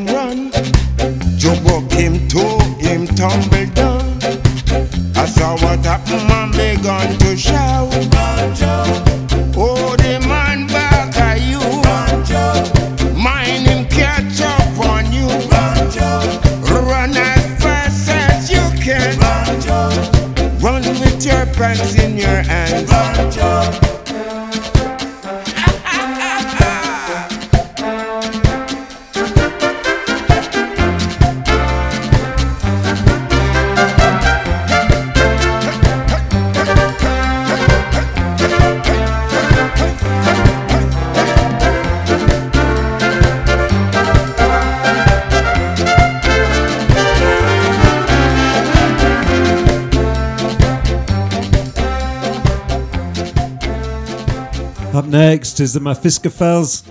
sisters 55.58 55.74
and 55.74 55.84
my 55.84 55.92
Fiskerfels. 55.92 56.84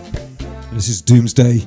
This 0.74 0.90
is 0.90 1.02
Doomsday. 1.02 1.66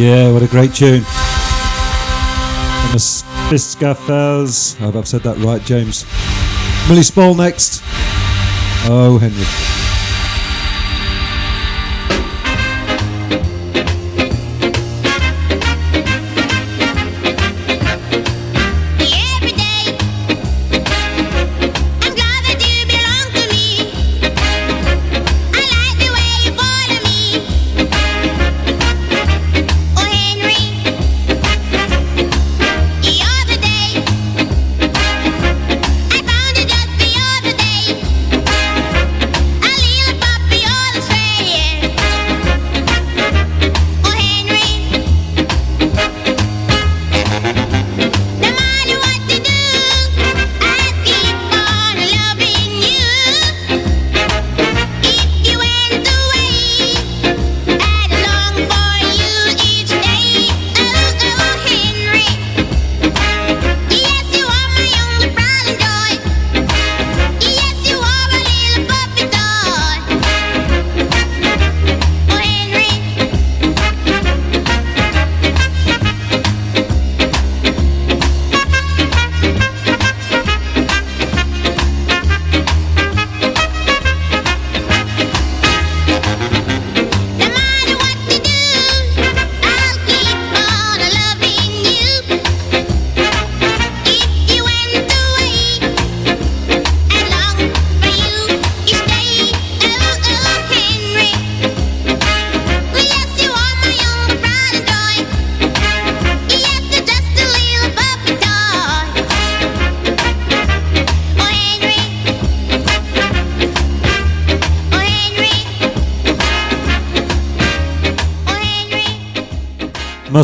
Yeah, 0.00 0.30
what 0.30 0.44
a 0.44 0.46
great 0.46 0.74
tune. 0.74 1.02
And 2.84 2.92
the 2.92 2.98
Spiscafels. 2.98 4.80
I've 4.80 5.08
said 5.08 5.22
that 5.22 5.38
right, 5.38 5.60
James. 5.62 6.04
Millie 6.88 7.02
Small 7.02 7.34
next. 7.34 7.82
Oh, 8.88 9.18
Henry. 9.20 9.67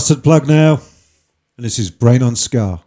Mustard 0.05 0.23
Plug 0.23 0.47
now, 0.47 0.83
and 1.57 1.65
this 1.65 1.79
is 1.79 1.91
Brain 1.91 2.23
on 2.23 2.37
Ska. 2.37 2.83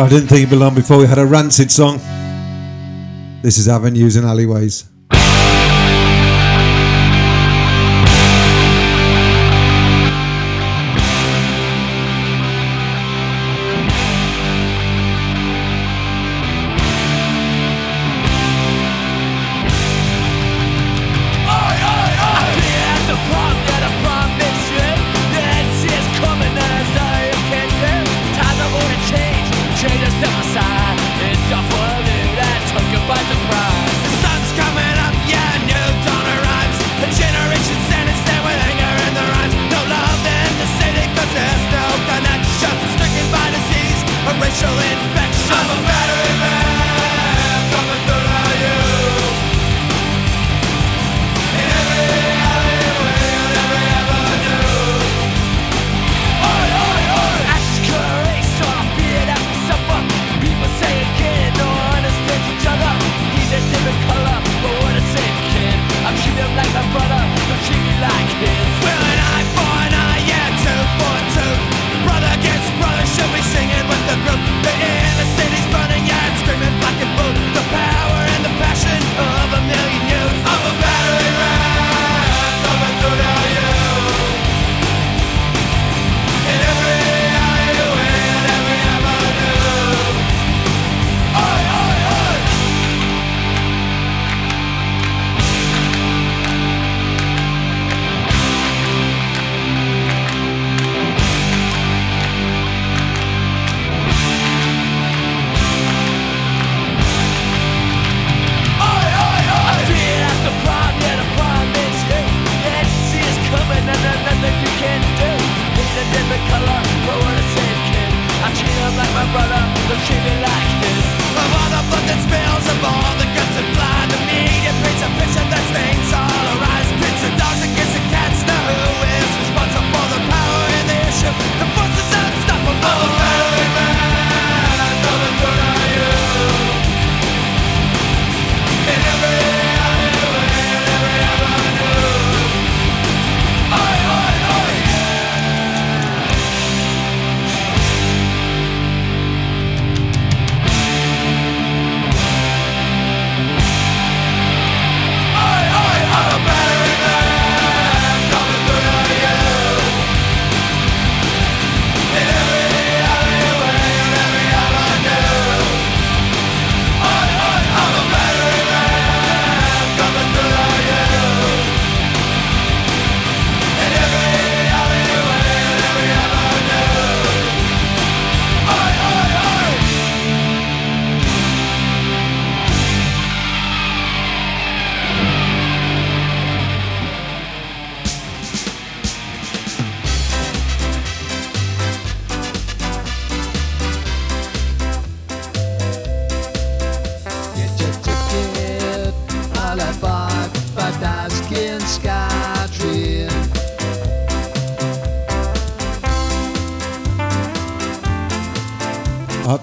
I 0.00 0.08
didn't 0.08 0.28
think 0.28 0.38
it'd 0.38 0.50
be 0.50 0.56
long 0.56 0.74
before 0.74 0.96
we 0.96 1.06
had 1.06 1.18
a 1.18 1.26
rancid 1.26 1.70
song. 1.70 1.98
This 3.42 3.58
is 3.58 3.68
Avenues 3.68 4.16
and 4.16 4.24
Alleyways. 4.24 4.89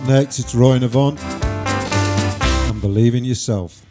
next, 0.08 0.40
it's 0.40 0.56
Roy 0.56 0.80
Navon. 0.80 1.20
And 2.70 2.82
believe 2.82 3.14
in 3.14 3.26
yourself. 3.26 3.86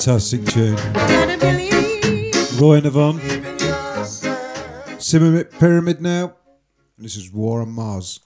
fantastic 0.00 0.42
tune. 0.46 0.76
Roy 2.58 2.80
Navon. 2.80 3.20
Simmer 4.98 5.44
Pyramid 5.44 6.00
now. 6.00 6.34
And 6.96 7.04
this 7.04 7.16
is 7.16 7.30
War 7.30 7.60
on 7.60 7.70
Mars. 7.70 8.20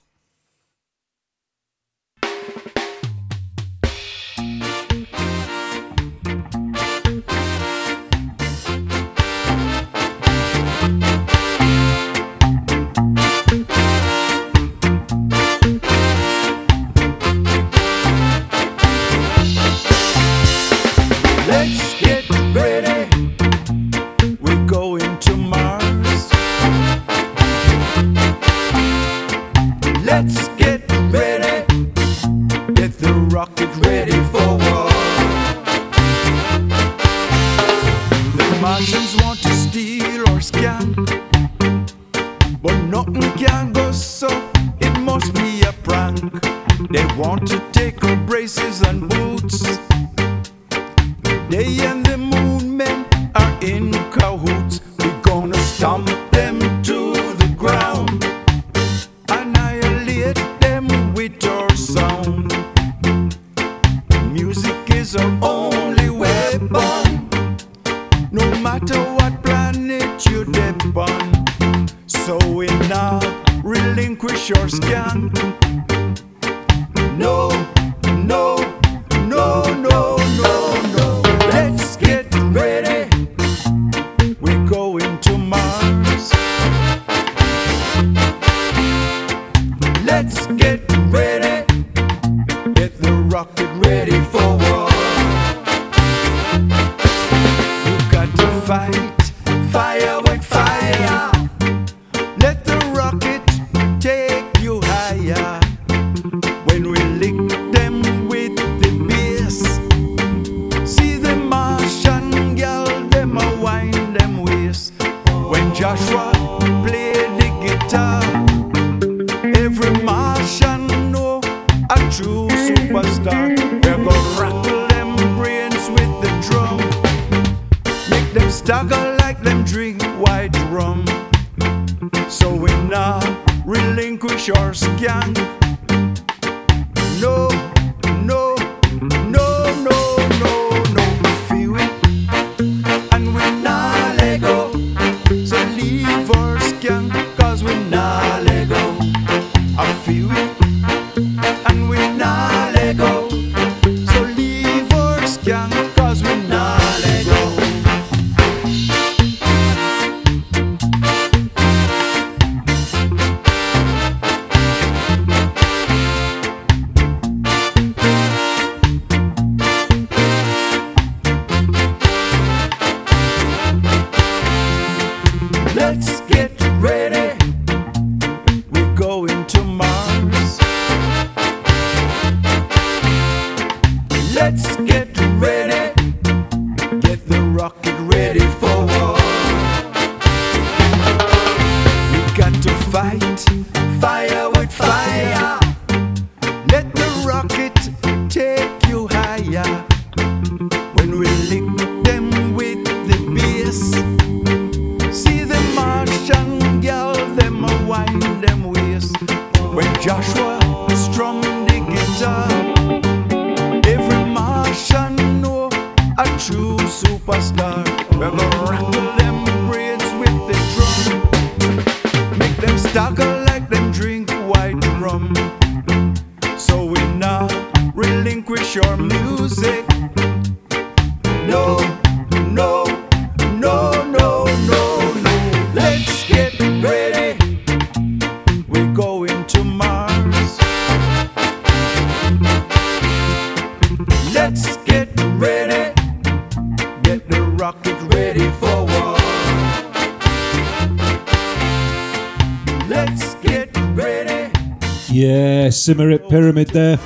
Yeah, 255.15 255.69
Simmerit 255.69 256.29
pyramid 256.29 256.71
there. 256.71 256.97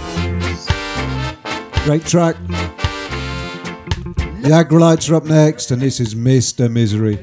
Great 1.84 2.03
track. 2.07 2.36
The 4.41 4.49
Aggrolites 4.49 5.11
are 5.11 5.15
up 5.15 5.26
next, 5.26 5.69
and 5.69 5.80
this 5.80 5.99
is 5.99 6.15
Mr. 6.15 6.72
Misery. 6.72 7.18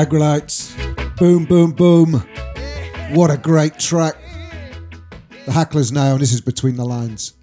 Aggrolites. 0.00 0.74
Boom, 1.18 1.44
boom, 1.44 1.72
boom. 1.72 2.24
What 3.12 3.30
a 3.30 3.36
great 3.36 3.78
track. 3.78 4.14
The 5.44 5.52
Hacklers 5.52 5.92
now, 5.92 6.12
and 6.12 6.20
this 6.20 6.32
is 6.32 6.40
Between 6.40 6.76
the 6.76 6.86
Lines. 6.86 7.34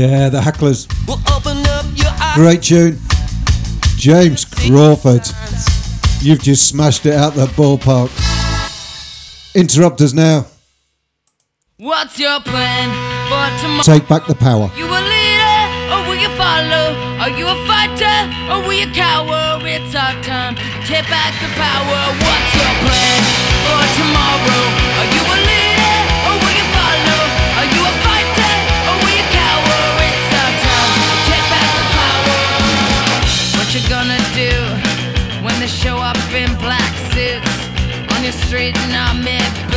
Yeah, 0.00 0.30
the 0.30 0.40
Hacklers. 0.40 0.88
Great 2.34 2.62
tune. 2.62 2.98
James 3.98 4.46
Crawford. 4.46 5.28
You've 6.22 6.40
just 6.40 6.66
smashed 6.68 7.04
it 7.04 7.12
out 7.12 7.34
the 7.34 7.44
ballpark. 7.48 8.08
Interrupt 9.54 10.00
us 10.00 10.14
now. 10.14 10.46
What's 11.76 12.18
your 12.18 12.40
plan 12.40 12.88
for 13.28 13.60
tomorrow? 13.60 13.82
Take 13.82 14.08
back 14.08 14.26
the 14.26 14.36
power. 14.36 14.70
You 14.74 14.86
a 14.88 15.00
leader 15.04 15.60
or 15.92 16.08
will 16.08 16.16
you 16.16 16.32
follow? 16.32 16.96
Are 17.20 17.28
you 17.36 17.44
a 17.44 17.66
fighter 17.68 18.24
or 18.48 18.64
will 18.64 18.72
you 18.72 18.90
cower? 18.94 19.60
It's 19.68 19.94
our 19.94 20.16
time. 20.22 20.56
Take 20.88 21.04
back 21.12 21.36
the 21.44 21.52
power. 21.60 22.00
What's 22.24 22.52
your 22.56 22.72
plan 22.88 23.20
for 23.68 23.84
tomorrow? 24.00 24.79
straighten 38.50 38.96
on 38.96 39.22
me. 39.22 39.69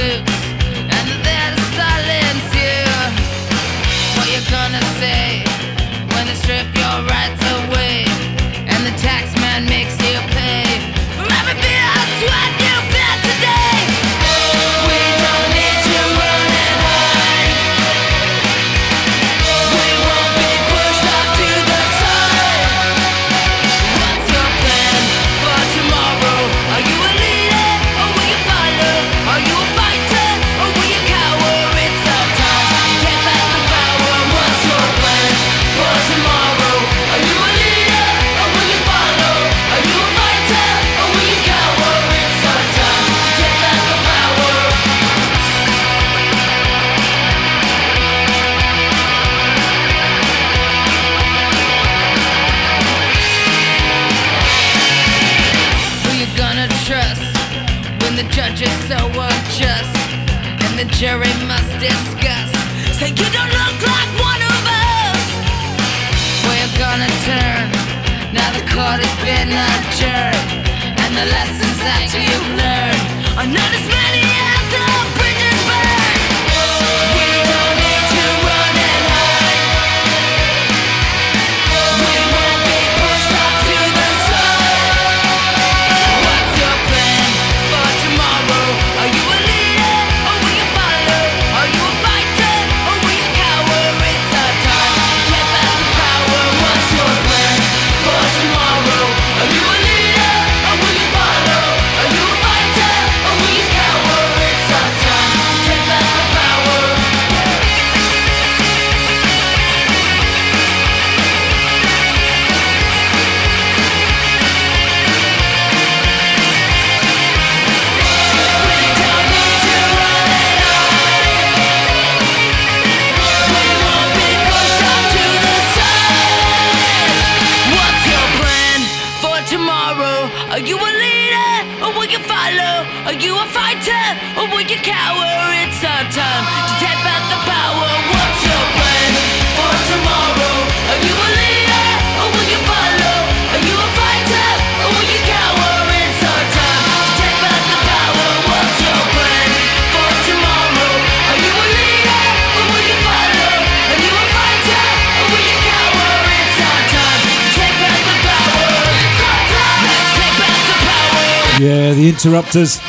Yeah, 161.73 161.93
the 161.95 162.07
Interrupters. 162.07 162.79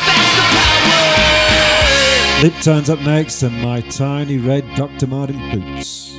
Lip 2.42 2.52
turns 2.62 2.90
up 2.90 3.00
next, 3.00 3.42
and 3.42 3.62
my 3.62 3.80
tiny 3.80 4.36
red 4.36 4.62
Dr. 4.76 5.06
Martens 5.06 5.40
boots. 5.54 6.12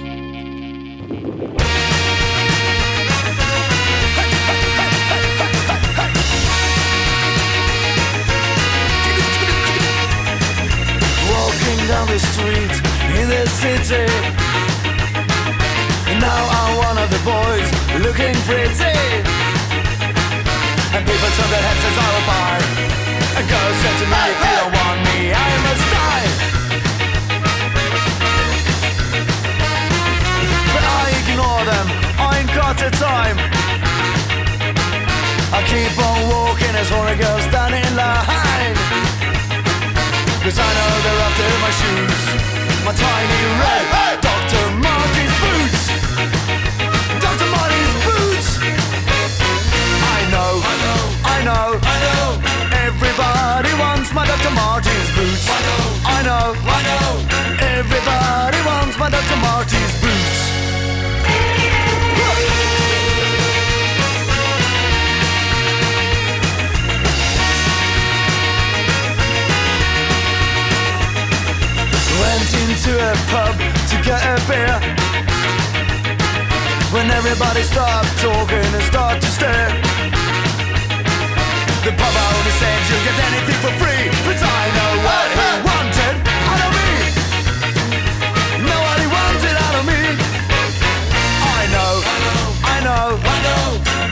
Walking 11.30 11.82
down 11.86 12.08
the 12.08 12.18
street 12.18 12.76
in 13.20 13.30
the 13.30 13.46
city. 13.62 14.06
Now 16.20 16.48
I'm 16.60 16.78
one 16.78 16.98
of 16.98 17.12
the 17.12 17.22
boys 17.24 17.70
looking 18.04 18.34
pretty. 18.48 19.45
And 20.96 21.04
people 21.04 21.28
turn 21.36 21.50
their 21.52 21.66
heads 21.68 21.84
as 21.90 21.98
I 22.00 22.08
will 22.16 22.26
by. 22.32 22.56
A 23.36 23.44
girl 23.52 23.72
said 23.84 23.96
to 24.00 24.06
me, 24.08 24.22
if 24.32 24.40
you 24.48 24.54
don't 24.64 24.74
want 24.80 25.00
me, 25.04 25.18
I 25.36 25.50
must 25.68 25.86
die. 25.92 26.28
But 30.72 30.84
I 30.88 31.04
ignore 31.20 31.64
them, 31.68 31.88
I 32.16 32.30
ain't 32.40 32.54
got 32.56 32.76
the 32.80 32.90
time. 32.96 33.38
I 35.52 35.60
keep 35.68 35.92
on 36.00 36.20
walking 36.32 36.74
as 36.80 36.88
horny 36.88 37.20
girls 37.20 37.44
stand 37.44 37.76
in 37.76 37.92
line. 38.00 38.76
Cause 40.46 40.60
I 40.60 40.70
know 40.78 40.92
they're 41.04 41.22
after 41.28 41.50
my 41.66 41.72
shoes 41.80 42.22
My 42.86 42.94
tiny 42.94 43.42
red 43.60 43.86
Dr. 43.92 44.26
Martens 44.26 44.35
Everybody 53.18 53.74
wants 53.80 54.12
my 54.14 54.26
Dr. 54.28 54.52
Martens 54.52 55.10
boots 55.16 55.48
I 55.48 55.56
know, 55.64 55.88
I 56.04 56.20
know, 56.28 56.52
I 56.68 56.80
know 56.84 57.16
Everybody 57.64 58.60
wants 58.68 58.98
my 59.00 59.10
Dr. 59.10 59.40
Martens 59.40 59.96
boots 60.04 60.52
Went 72.20 72.52
into 72.68 72.92
a 73.00 73.16
pub 73.32 73.56
to 73.92 73.96
get 74.04 74.20
a 74.28 74.36
beer 74.44 74.76
When 76.92 77.10
everybody 77.12 77.62
stopped 77.62 78.12
talking 78.20 78.58
and 78.58 78.84
started 78.84 79.22
to 79.22 79.28
stare 79.28 79.85
The 81.86 81.92
pub 81.92 82.02
owner 82.02 82.56
said 82.58 82.82
you'll 82.90 83.06
get 83.06 83.14
anything 83.30 83.62
for 83.62 83.70
free 83.78 84.10
But 84.26 84.42
I 84.42 84.64
know 84.74 84.92
what 85.06 85.28
he 85.38 85.50
wanted 85.70 86.18
out 86.26 86.62
of 86.66 86.72
me 86.74 86.90
Know 88.66 88.80
what 88.82 88.98
he 88.98 89.06
wanted 89.06 89.54
out 89.54 89.76
of 89.78 89.86
me 89.86 90.02
I 91.46 91.62
know, 91.70 91.94
I 92.66 92.78
know, 92.82 93.06
I 93.22 93.38
know 93.46 93.66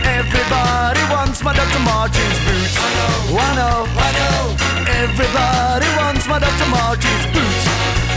Everybody 0.05 1.01
wants 1.09 1.41
my 1.41 1.49
Dr. 1.49 1.81
Martens 1.81 2.37
boots 2.45 2.77
I 2.77 2.89
know, 2.93 3.41
I 3.41 3.49
know, 3.57 3.89
I 3.89 4.09
know 4.21 4.53
Everybody 5.01 5.89
wants 5.97 6.29
my 6.29 6.37
Dr. 6.37 6.69
Martens 6.69 7.25
boots 7.33 7.65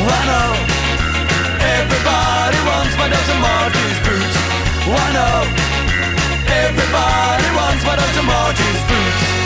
I 0.04 0.20
know 0.28 0.52
Everybody 1.64 2.60
wants 2.60 2.92
my 3.00 3.08
Dr. 3.08 3.38
Martens 3.40 3.98
boots 4.04 4.36
I 4.84 5.06
know 5.16 5.48
Everybody 6.44 7.48
wants 7.56 7.82
my 7.88 7.96
Dr. 7.96 8.20
Martens 8.20 8.84
boots 8.84 9.45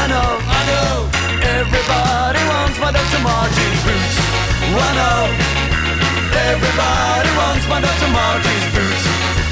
I 0.00 0.08
know, 0.08 0.30
I 0.40 0.60
know 0.64 0.96
Everybody 1.60 2.40
wants 2.48 2.76
my 2.80 2.88
Dr. 2.88 3.20
Martens 3.20 3.80
boots 3.84 4.16
I 4.64 4.90
know 4.96 5.28
oh. 5.28 6.40
Everybody 6.48 7.30
wants 7.36 7.64
my 7.68 7.78
Dr. 7.84 8.08
Martens 8.08 8.66
boots 8.72 9.04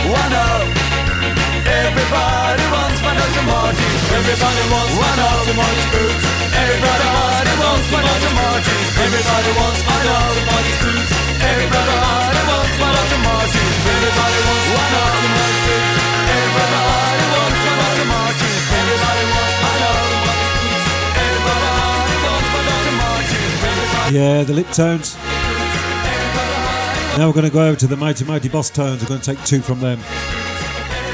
I 0.09 0.25
know 0.33 0.65
oh. 0.65 1.69
Everybody 1.69 2.65
wants 2.73 2.99
my 3.05 3.13
Dr. 3.13 3.45
Martens 3.45 4.03
boots 4.09 4.41
Everybody 4.41 4.65
wants 4.73 4.95
my 4.97 5.13
Dr. 5.21 5.55
Martens 5.61 5.89
boots 5.93 6.25
Everybody 6.57 7.53
wants 7.61 7.89
my 7.93 8.01
Dr. 8.09 8.33
Martens 8.41 8.73
boots 8.73 8.97
Everybody 9.05 9.53
wants 9.53 9.81
my 9.85 10.01
Dr. 10.01 10.41
Martens 10.49 10.81
boots 10.81 11.13
Everybody 11.45 11.93
wants 12.01 12.73
my 12.81 12.89
Dr. 12.97 13.21
Martens 13.21 13.61
boots 13.69 13.85
Everybody 13.85 14.41
wants 14.49 14.69
my 14.73 14.87
Dr. 14.97 15.29
Martens 15.29 15.61
boots 15.69 15.98
Yeah, 24.11 24.43
the 24.43 24.55
lip 24.55 24.67
tones. 24.69 25.17
Now 27.19 27.27
we're 27.27 27.35
going 27.35 27.45
to 27.45 27.53
go 27.53 27.69
over 27.69 27.77
to 27.77 27.87
the 27.87 27.97
mighty, 27.97 28.25
mighty 28.25 28.49
Bosstones. 28.49 29.03
We're 29.03 29.09
going 29.09 29.21
to 29.21 29.35
take 29.35 29.45
two 29.45 29.61
from 29.61 29.81
them. 29.81 29.99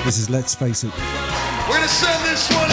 This 0.05 0.19
is 0.19 0.31
Let's 0.31 0.55
Face 0.55 0.85
It. 0.85 0.93
We're 0.93 1.77
going 1.77 1.83
to 1.83 1.89
send 1.89 2.25
this 2.25 2.49
one 2.53 2.71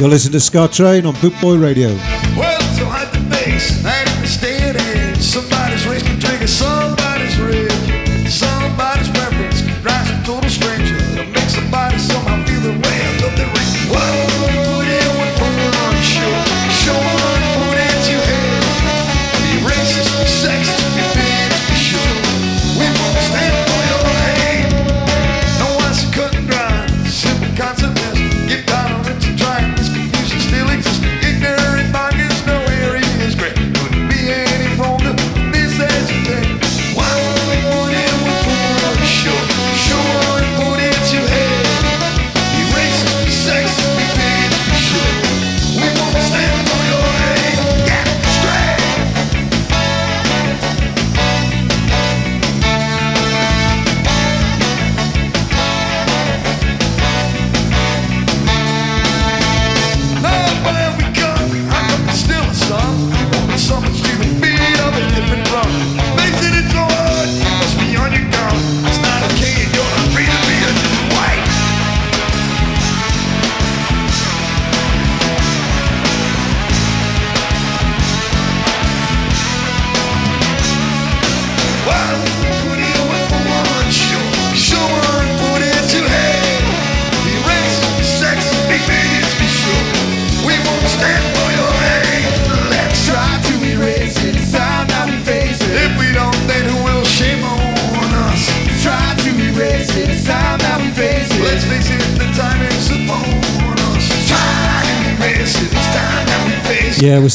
You're 0.00 0.08
listening 0.08 0.32
to 0.32 0.40
Ska 0.40 0.68
Train 0.68 1.04
on 1.04 1.12
Bootboy 1.16 1.62
Radio. 1.62 1.88
Well, 2.34 2.60
so 2.78 2.86
hide 2.86 3.12
the 3.12 3.20
face, 3.36 3.82
Somebody's 5.22 5.86
risking 5.86 6.18
drinking 6.18 6.46
some. 6.46 6.99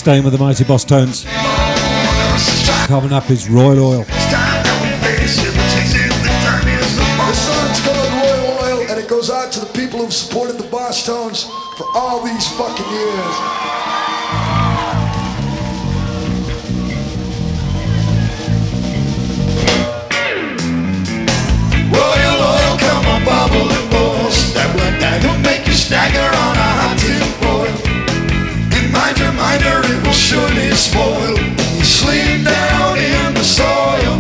staying 0.06 0.24
with 0.24 0.34
the 0.34 0.40
mighty 0.40 0.64
Bosstones. 0.64 1.26
Coming 2.86 3.12
up 3.12 3.28
is 3.32 3.50
Royal 3.50 3.80
Oil. 3.80 4.04
This 4.04 5.42
song's 7.42 7.80
called 7.82 8.12
Royal 8.14 8.46
Oil, 8.62 8.86
and 8.92 9.00
it 9.00 9.10
goes 9.10 9.32
out 9.32 9.52
to 9.54 9.62
the 9.62 9.74
people 9.74 9.98
who've 9.98 10.14
supported 10.14 10.60
the 10.60 10.66
Bosstones 10.66 11.50
for 11.76 11.88
all 11.96 12.24
these 12.24 12.48
fucking 12.50 12.86
years. 12.86 13.35
surely 30.36 30.72
spoil. 30.76 31.36
Sleep 31.84 32.44
down 32.44 32.98
in 32.98 33.34
the 33.34 33.46
soil. 33.60 34.16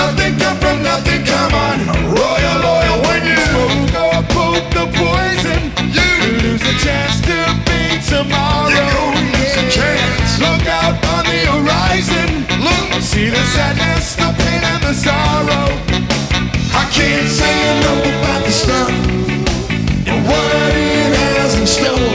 Nothing 0.00 0.34
come 0.40 0.58
from 0.64 0.82
nothing, 0.82 1.22
come 1.24 1.52
on. 1.66 1.78
Royal 2.20 2.60
oil 2.76 2.96
when 3.06 3.20
you 3.28 3.38
smoke 3.48 3.92
or 4.04 4.20
poke 4.34 4.68
the 4.78 4.86
poison. 5.00 5.60
You 5.96 6.08
lose 6.44 6.64
a 6.72 6.76
chance 6.84 7.16
to 7.28 7.38
be 7.68 7.82
tomorrow. 8.12 8.72
You 8.72 8.86
lose 9.36 9.54
yeah. 9.56 9.64
a 9.64 9.76
chance. 9.78 10.30
Look 10.44 10.64
out 10.80 10.96
on 11.14 11.22
the 11.32 11.40
horizon. 11.52 12.28
Look, 12.66 12.88
see 13.02 13.28
the 13.28 13.44
sadness, 13.54 14.16
the 14.20 14.28
pain, 14.40 14.62
and 14.72 14.82
the 14.88 14.94
sorrow. 15.04 15.68
I 16.80 16.84
can't 16.96 17.28
say 17.38 17.54
enough 17.72 18.04
about 18.12 18.42
the 18.48 18.54
stuff 18.62 18.92
and 20.08 20.18
what 20.28 20.72
it 20.72 21.12
has 21.20 21.52
in 21.60 21.66
store. 21.66 22.09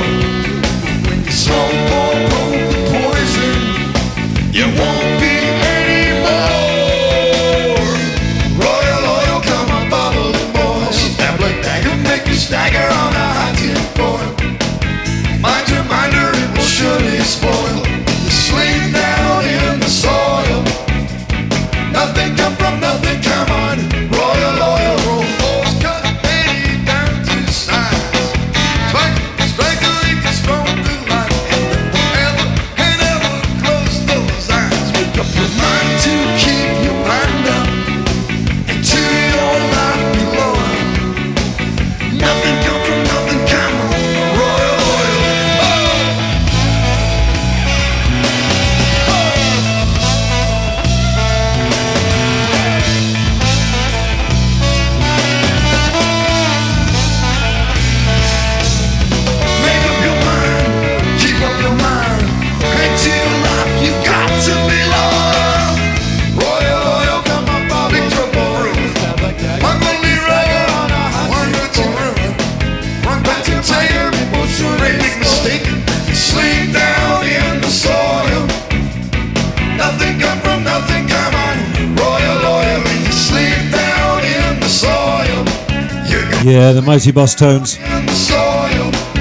Yeah, 86.45 86.73
the 86.73 86.81
Mighty 86.83 87.11
Bosstones. 87.11 87.79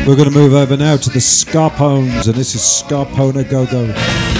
We're 0.06 0.14
going 0.14 0.28
to 0.28 0.38
move 0.38 0.52
over 0.52 0.76
now 0.76 0.98
to 0.98 1.09
the 1.09 1.20
Scarpones, 1.20 2.26
and 2.26 2.34
this 2.34 2.55
is 2.55 2.60
Scarpona 2.60 3.48
Go 3.48 3.64
Go. 3.64 4.34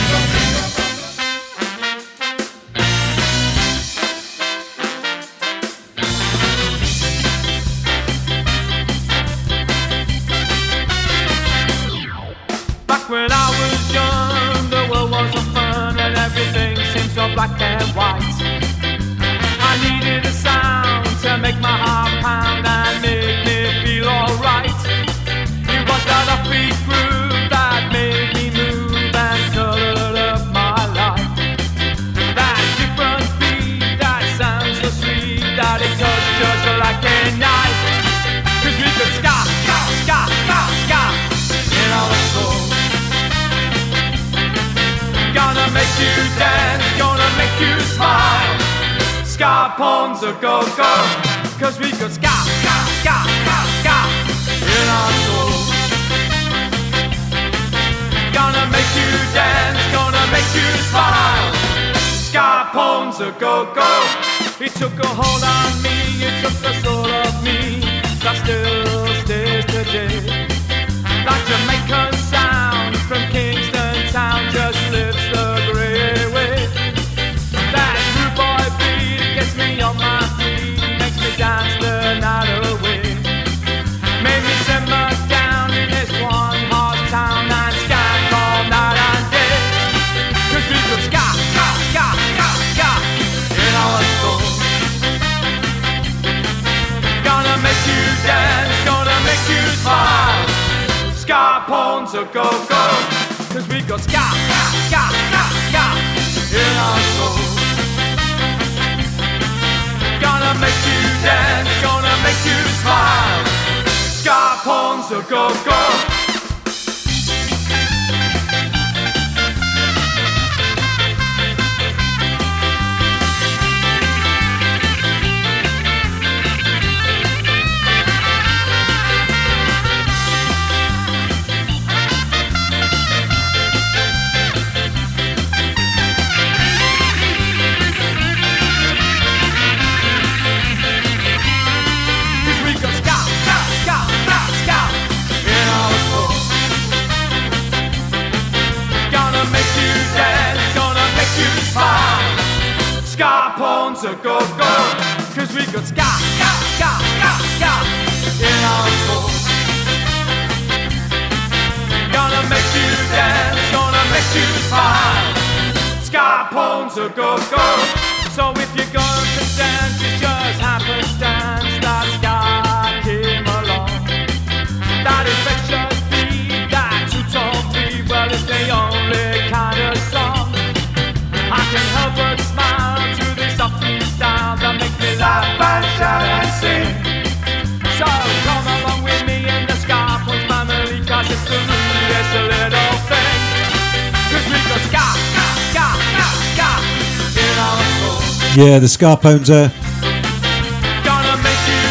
the 198.85 198.89
Scarpones 198.89 199.47
there. 199.47 199.73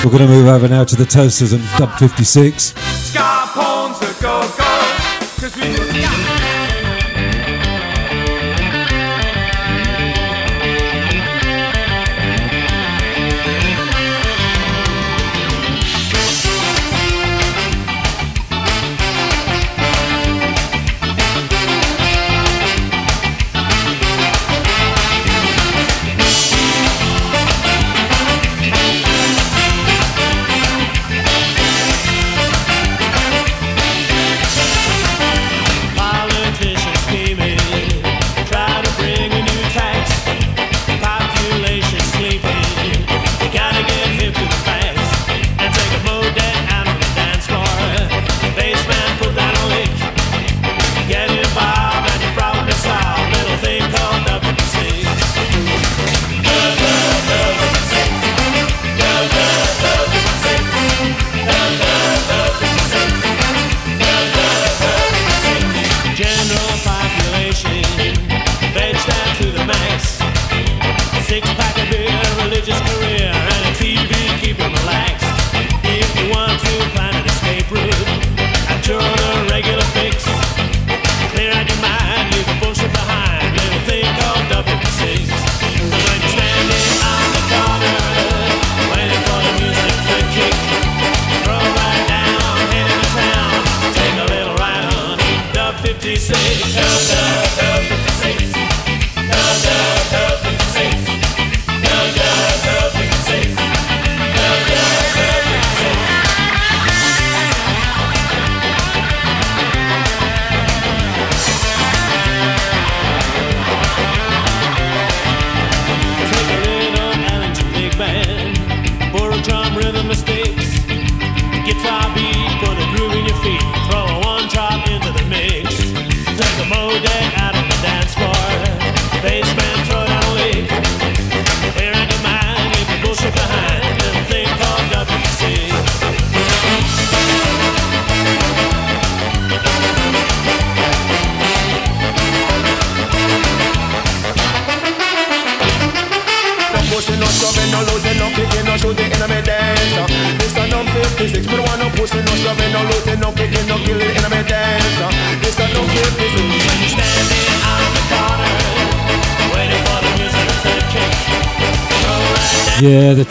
We're 0.05 0.11
going 0.11 0.21
to 0.21 0.27
move 0.27 0.45
over 0.47 0.67
now 0.67 0.83
to 0.83 0.95
the 0.95 1.05
Toasters 1.05 1.51
and 1.51 1.63
Dub 1.75 1.97
56. 1.97 2.73
Scarpones, 2.73 4.21
go, 4.21 4.41
go, 4.55 6.22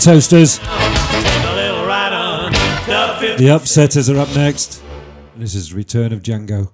Toasters. 0.02 0.58
The 3.38 3.46
Upsetters 3.50 4.12
are 4.12 4.18
up 4.18 4.34
next. 4.34 4.82
This 5.36 5.54
is 5.54 5.72
Return 5.72 6.12
of 6.12 6.22
Django. 6.22 6.72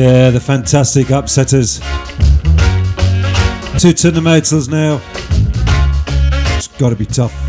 Yeah, 0.00 0.30
the 0.30 0.40
fantastic 0.40 1.08
upsetters. 1.08 1.78
Toots 3.78 4.06
and 4.06 4.16
the 4.16 4.22
Maytals 4.22 4.66
now. 4.70 4.98
It's 6.56 6.68
got 6.78 6.88
to 6.88 6.96
be 6.96 7.04
tough. 7.04 7.39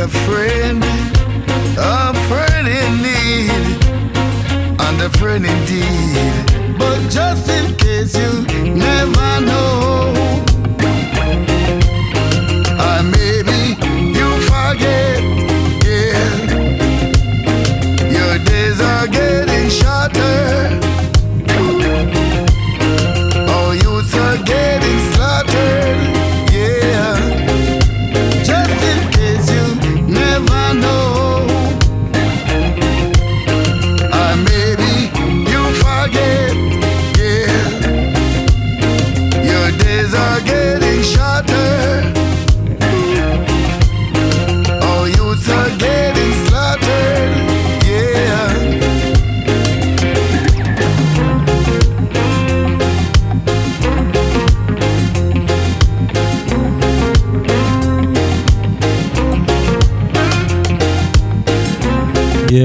A 0.00 0.08
friend, 0.08 0.82
a 1.76 2.14
friend 2.28 2.66
in 2.66 3.02
need, 3.02 3.50
and 4.80 5.02
a 5.02 5.10
friend 5.18 5.44
indeed. 5.44 6.78
But 6.78 7.10
just 7.10 7.50
in 7.50 7.76
case 7.76 8.16
you 8.16 8.46
never 8.74 9.40
know, 9.44 10.14
or 12.80 13.02
maybe 13.02 13.76
you 14.16 14.28
forget, 14.48 15.20
yeah, 15.84 16.30
your 18.10 18.38
days 18.44 18.80
are 18.80 19.06
getting 19.06 19.68
shorter. 19.68 20.89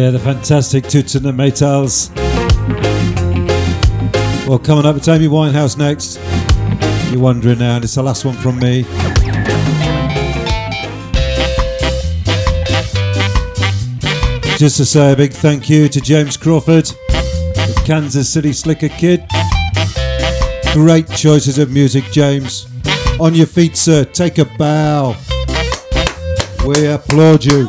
Yeah, 0.05 0.11
the 0.11 0.19
fantastic 0.19 0.83
the 0.83 1.31
Maytals. 1.31 2.15
Well, 4.47 4.59
coming 4.59 4.85
up, 4.85 4.97
it's 4.97 5.07
Amy 5.07 5.27
Winehouse 5.27 5.79
next. 5.79 6.19
You're 7.11 7.23
wondering 7.23 7.57
now, 7.57 7.77
and 7.77 7.83
it's 7.83 7.95
the 7.95 8.03
last 8.03 8.23
one 8.23 8.35
from 8.35 8.59
me. 8.59 8.83
Just 14.59 14.77
to 14.77 14.85
say 14.85 15.13
a 15.13 15.15
big 15.15 15.33
thank 15.33 15.71
you 15.71 15.89
to 15.89 15.99
James 15.99 16.37
Crawford, 16.37 16.85
the 16.85 17.81
Kansas 17.83 18.29
City 18.29 18.53
Slicker 18.53 18.89
Kid. 18.89 19.25
Great 20.73 21.09
choices 21.09 21.57
of 21.57 21.71
music, 21.71 22.03
James. 22.11 22.67
On 23.19 23.33
your 23.33 23.47
feet, 23.47 23.75
sir. 23.75 24.05
Take 24.05 24.37
a 24.37 24.45
bow. 24.45 25.15
We 26.63 26.85
applaud 26.85 27.43
you. 27.43 27.67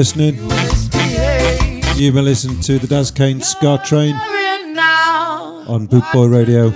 Listening. 0.00 0.36
You've 1.96 2.14
been 2.14 2.24
listening 2.24 2.58
to 2.62 2.78
the 2.78 2.86
Daz 2.86 3.10
Kane 3.10 3.42
Ska 3.42 3.82
Train 3.84 4.14
on 4.14 5.86
Bootboy 5.86 6.32
Radio. 6.32 6.70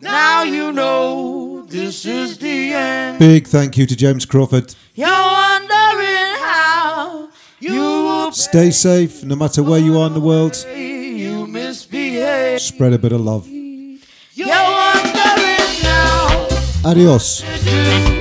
Now 0.00 0.42
you 0.42 0.72
know 0.72 1.66
this 1.68 2.06
is 2.06 2.38
the 2.38 2.72
end. 2.72 3.18
Big 3.18 3.46
thank 3.46 3.76
you 3.76 3.84
to 3.84 3.94
James 3.94 4.24
Crawford. 4.24 4.74
You're 4.94 5.10
wondering 5.10 6.32
how 6.40 7.28
you 7.60 8.32
Stay 8.32 8.70
safe 8.70 9.22
no 9.22 9.36
matter 9.36 9.62
where 9.62 9.80
you 9.80 9.98
are 9.98 10.06
in 10.06 10.14
the 10.14 10.20
world. 10.20 10.54
Spread 12.58 12.92
a 12.94 12.98
bit 12.98 13.12
of 13.12 13.20
love. 13.20 13.46
You're 13.46 14.48
wondering 14.48 15.82
now 15.82 16.48
Adios. 16.86 17.42
what 17.42 17.60
to 17.60 17.64
do. 18.08 18.13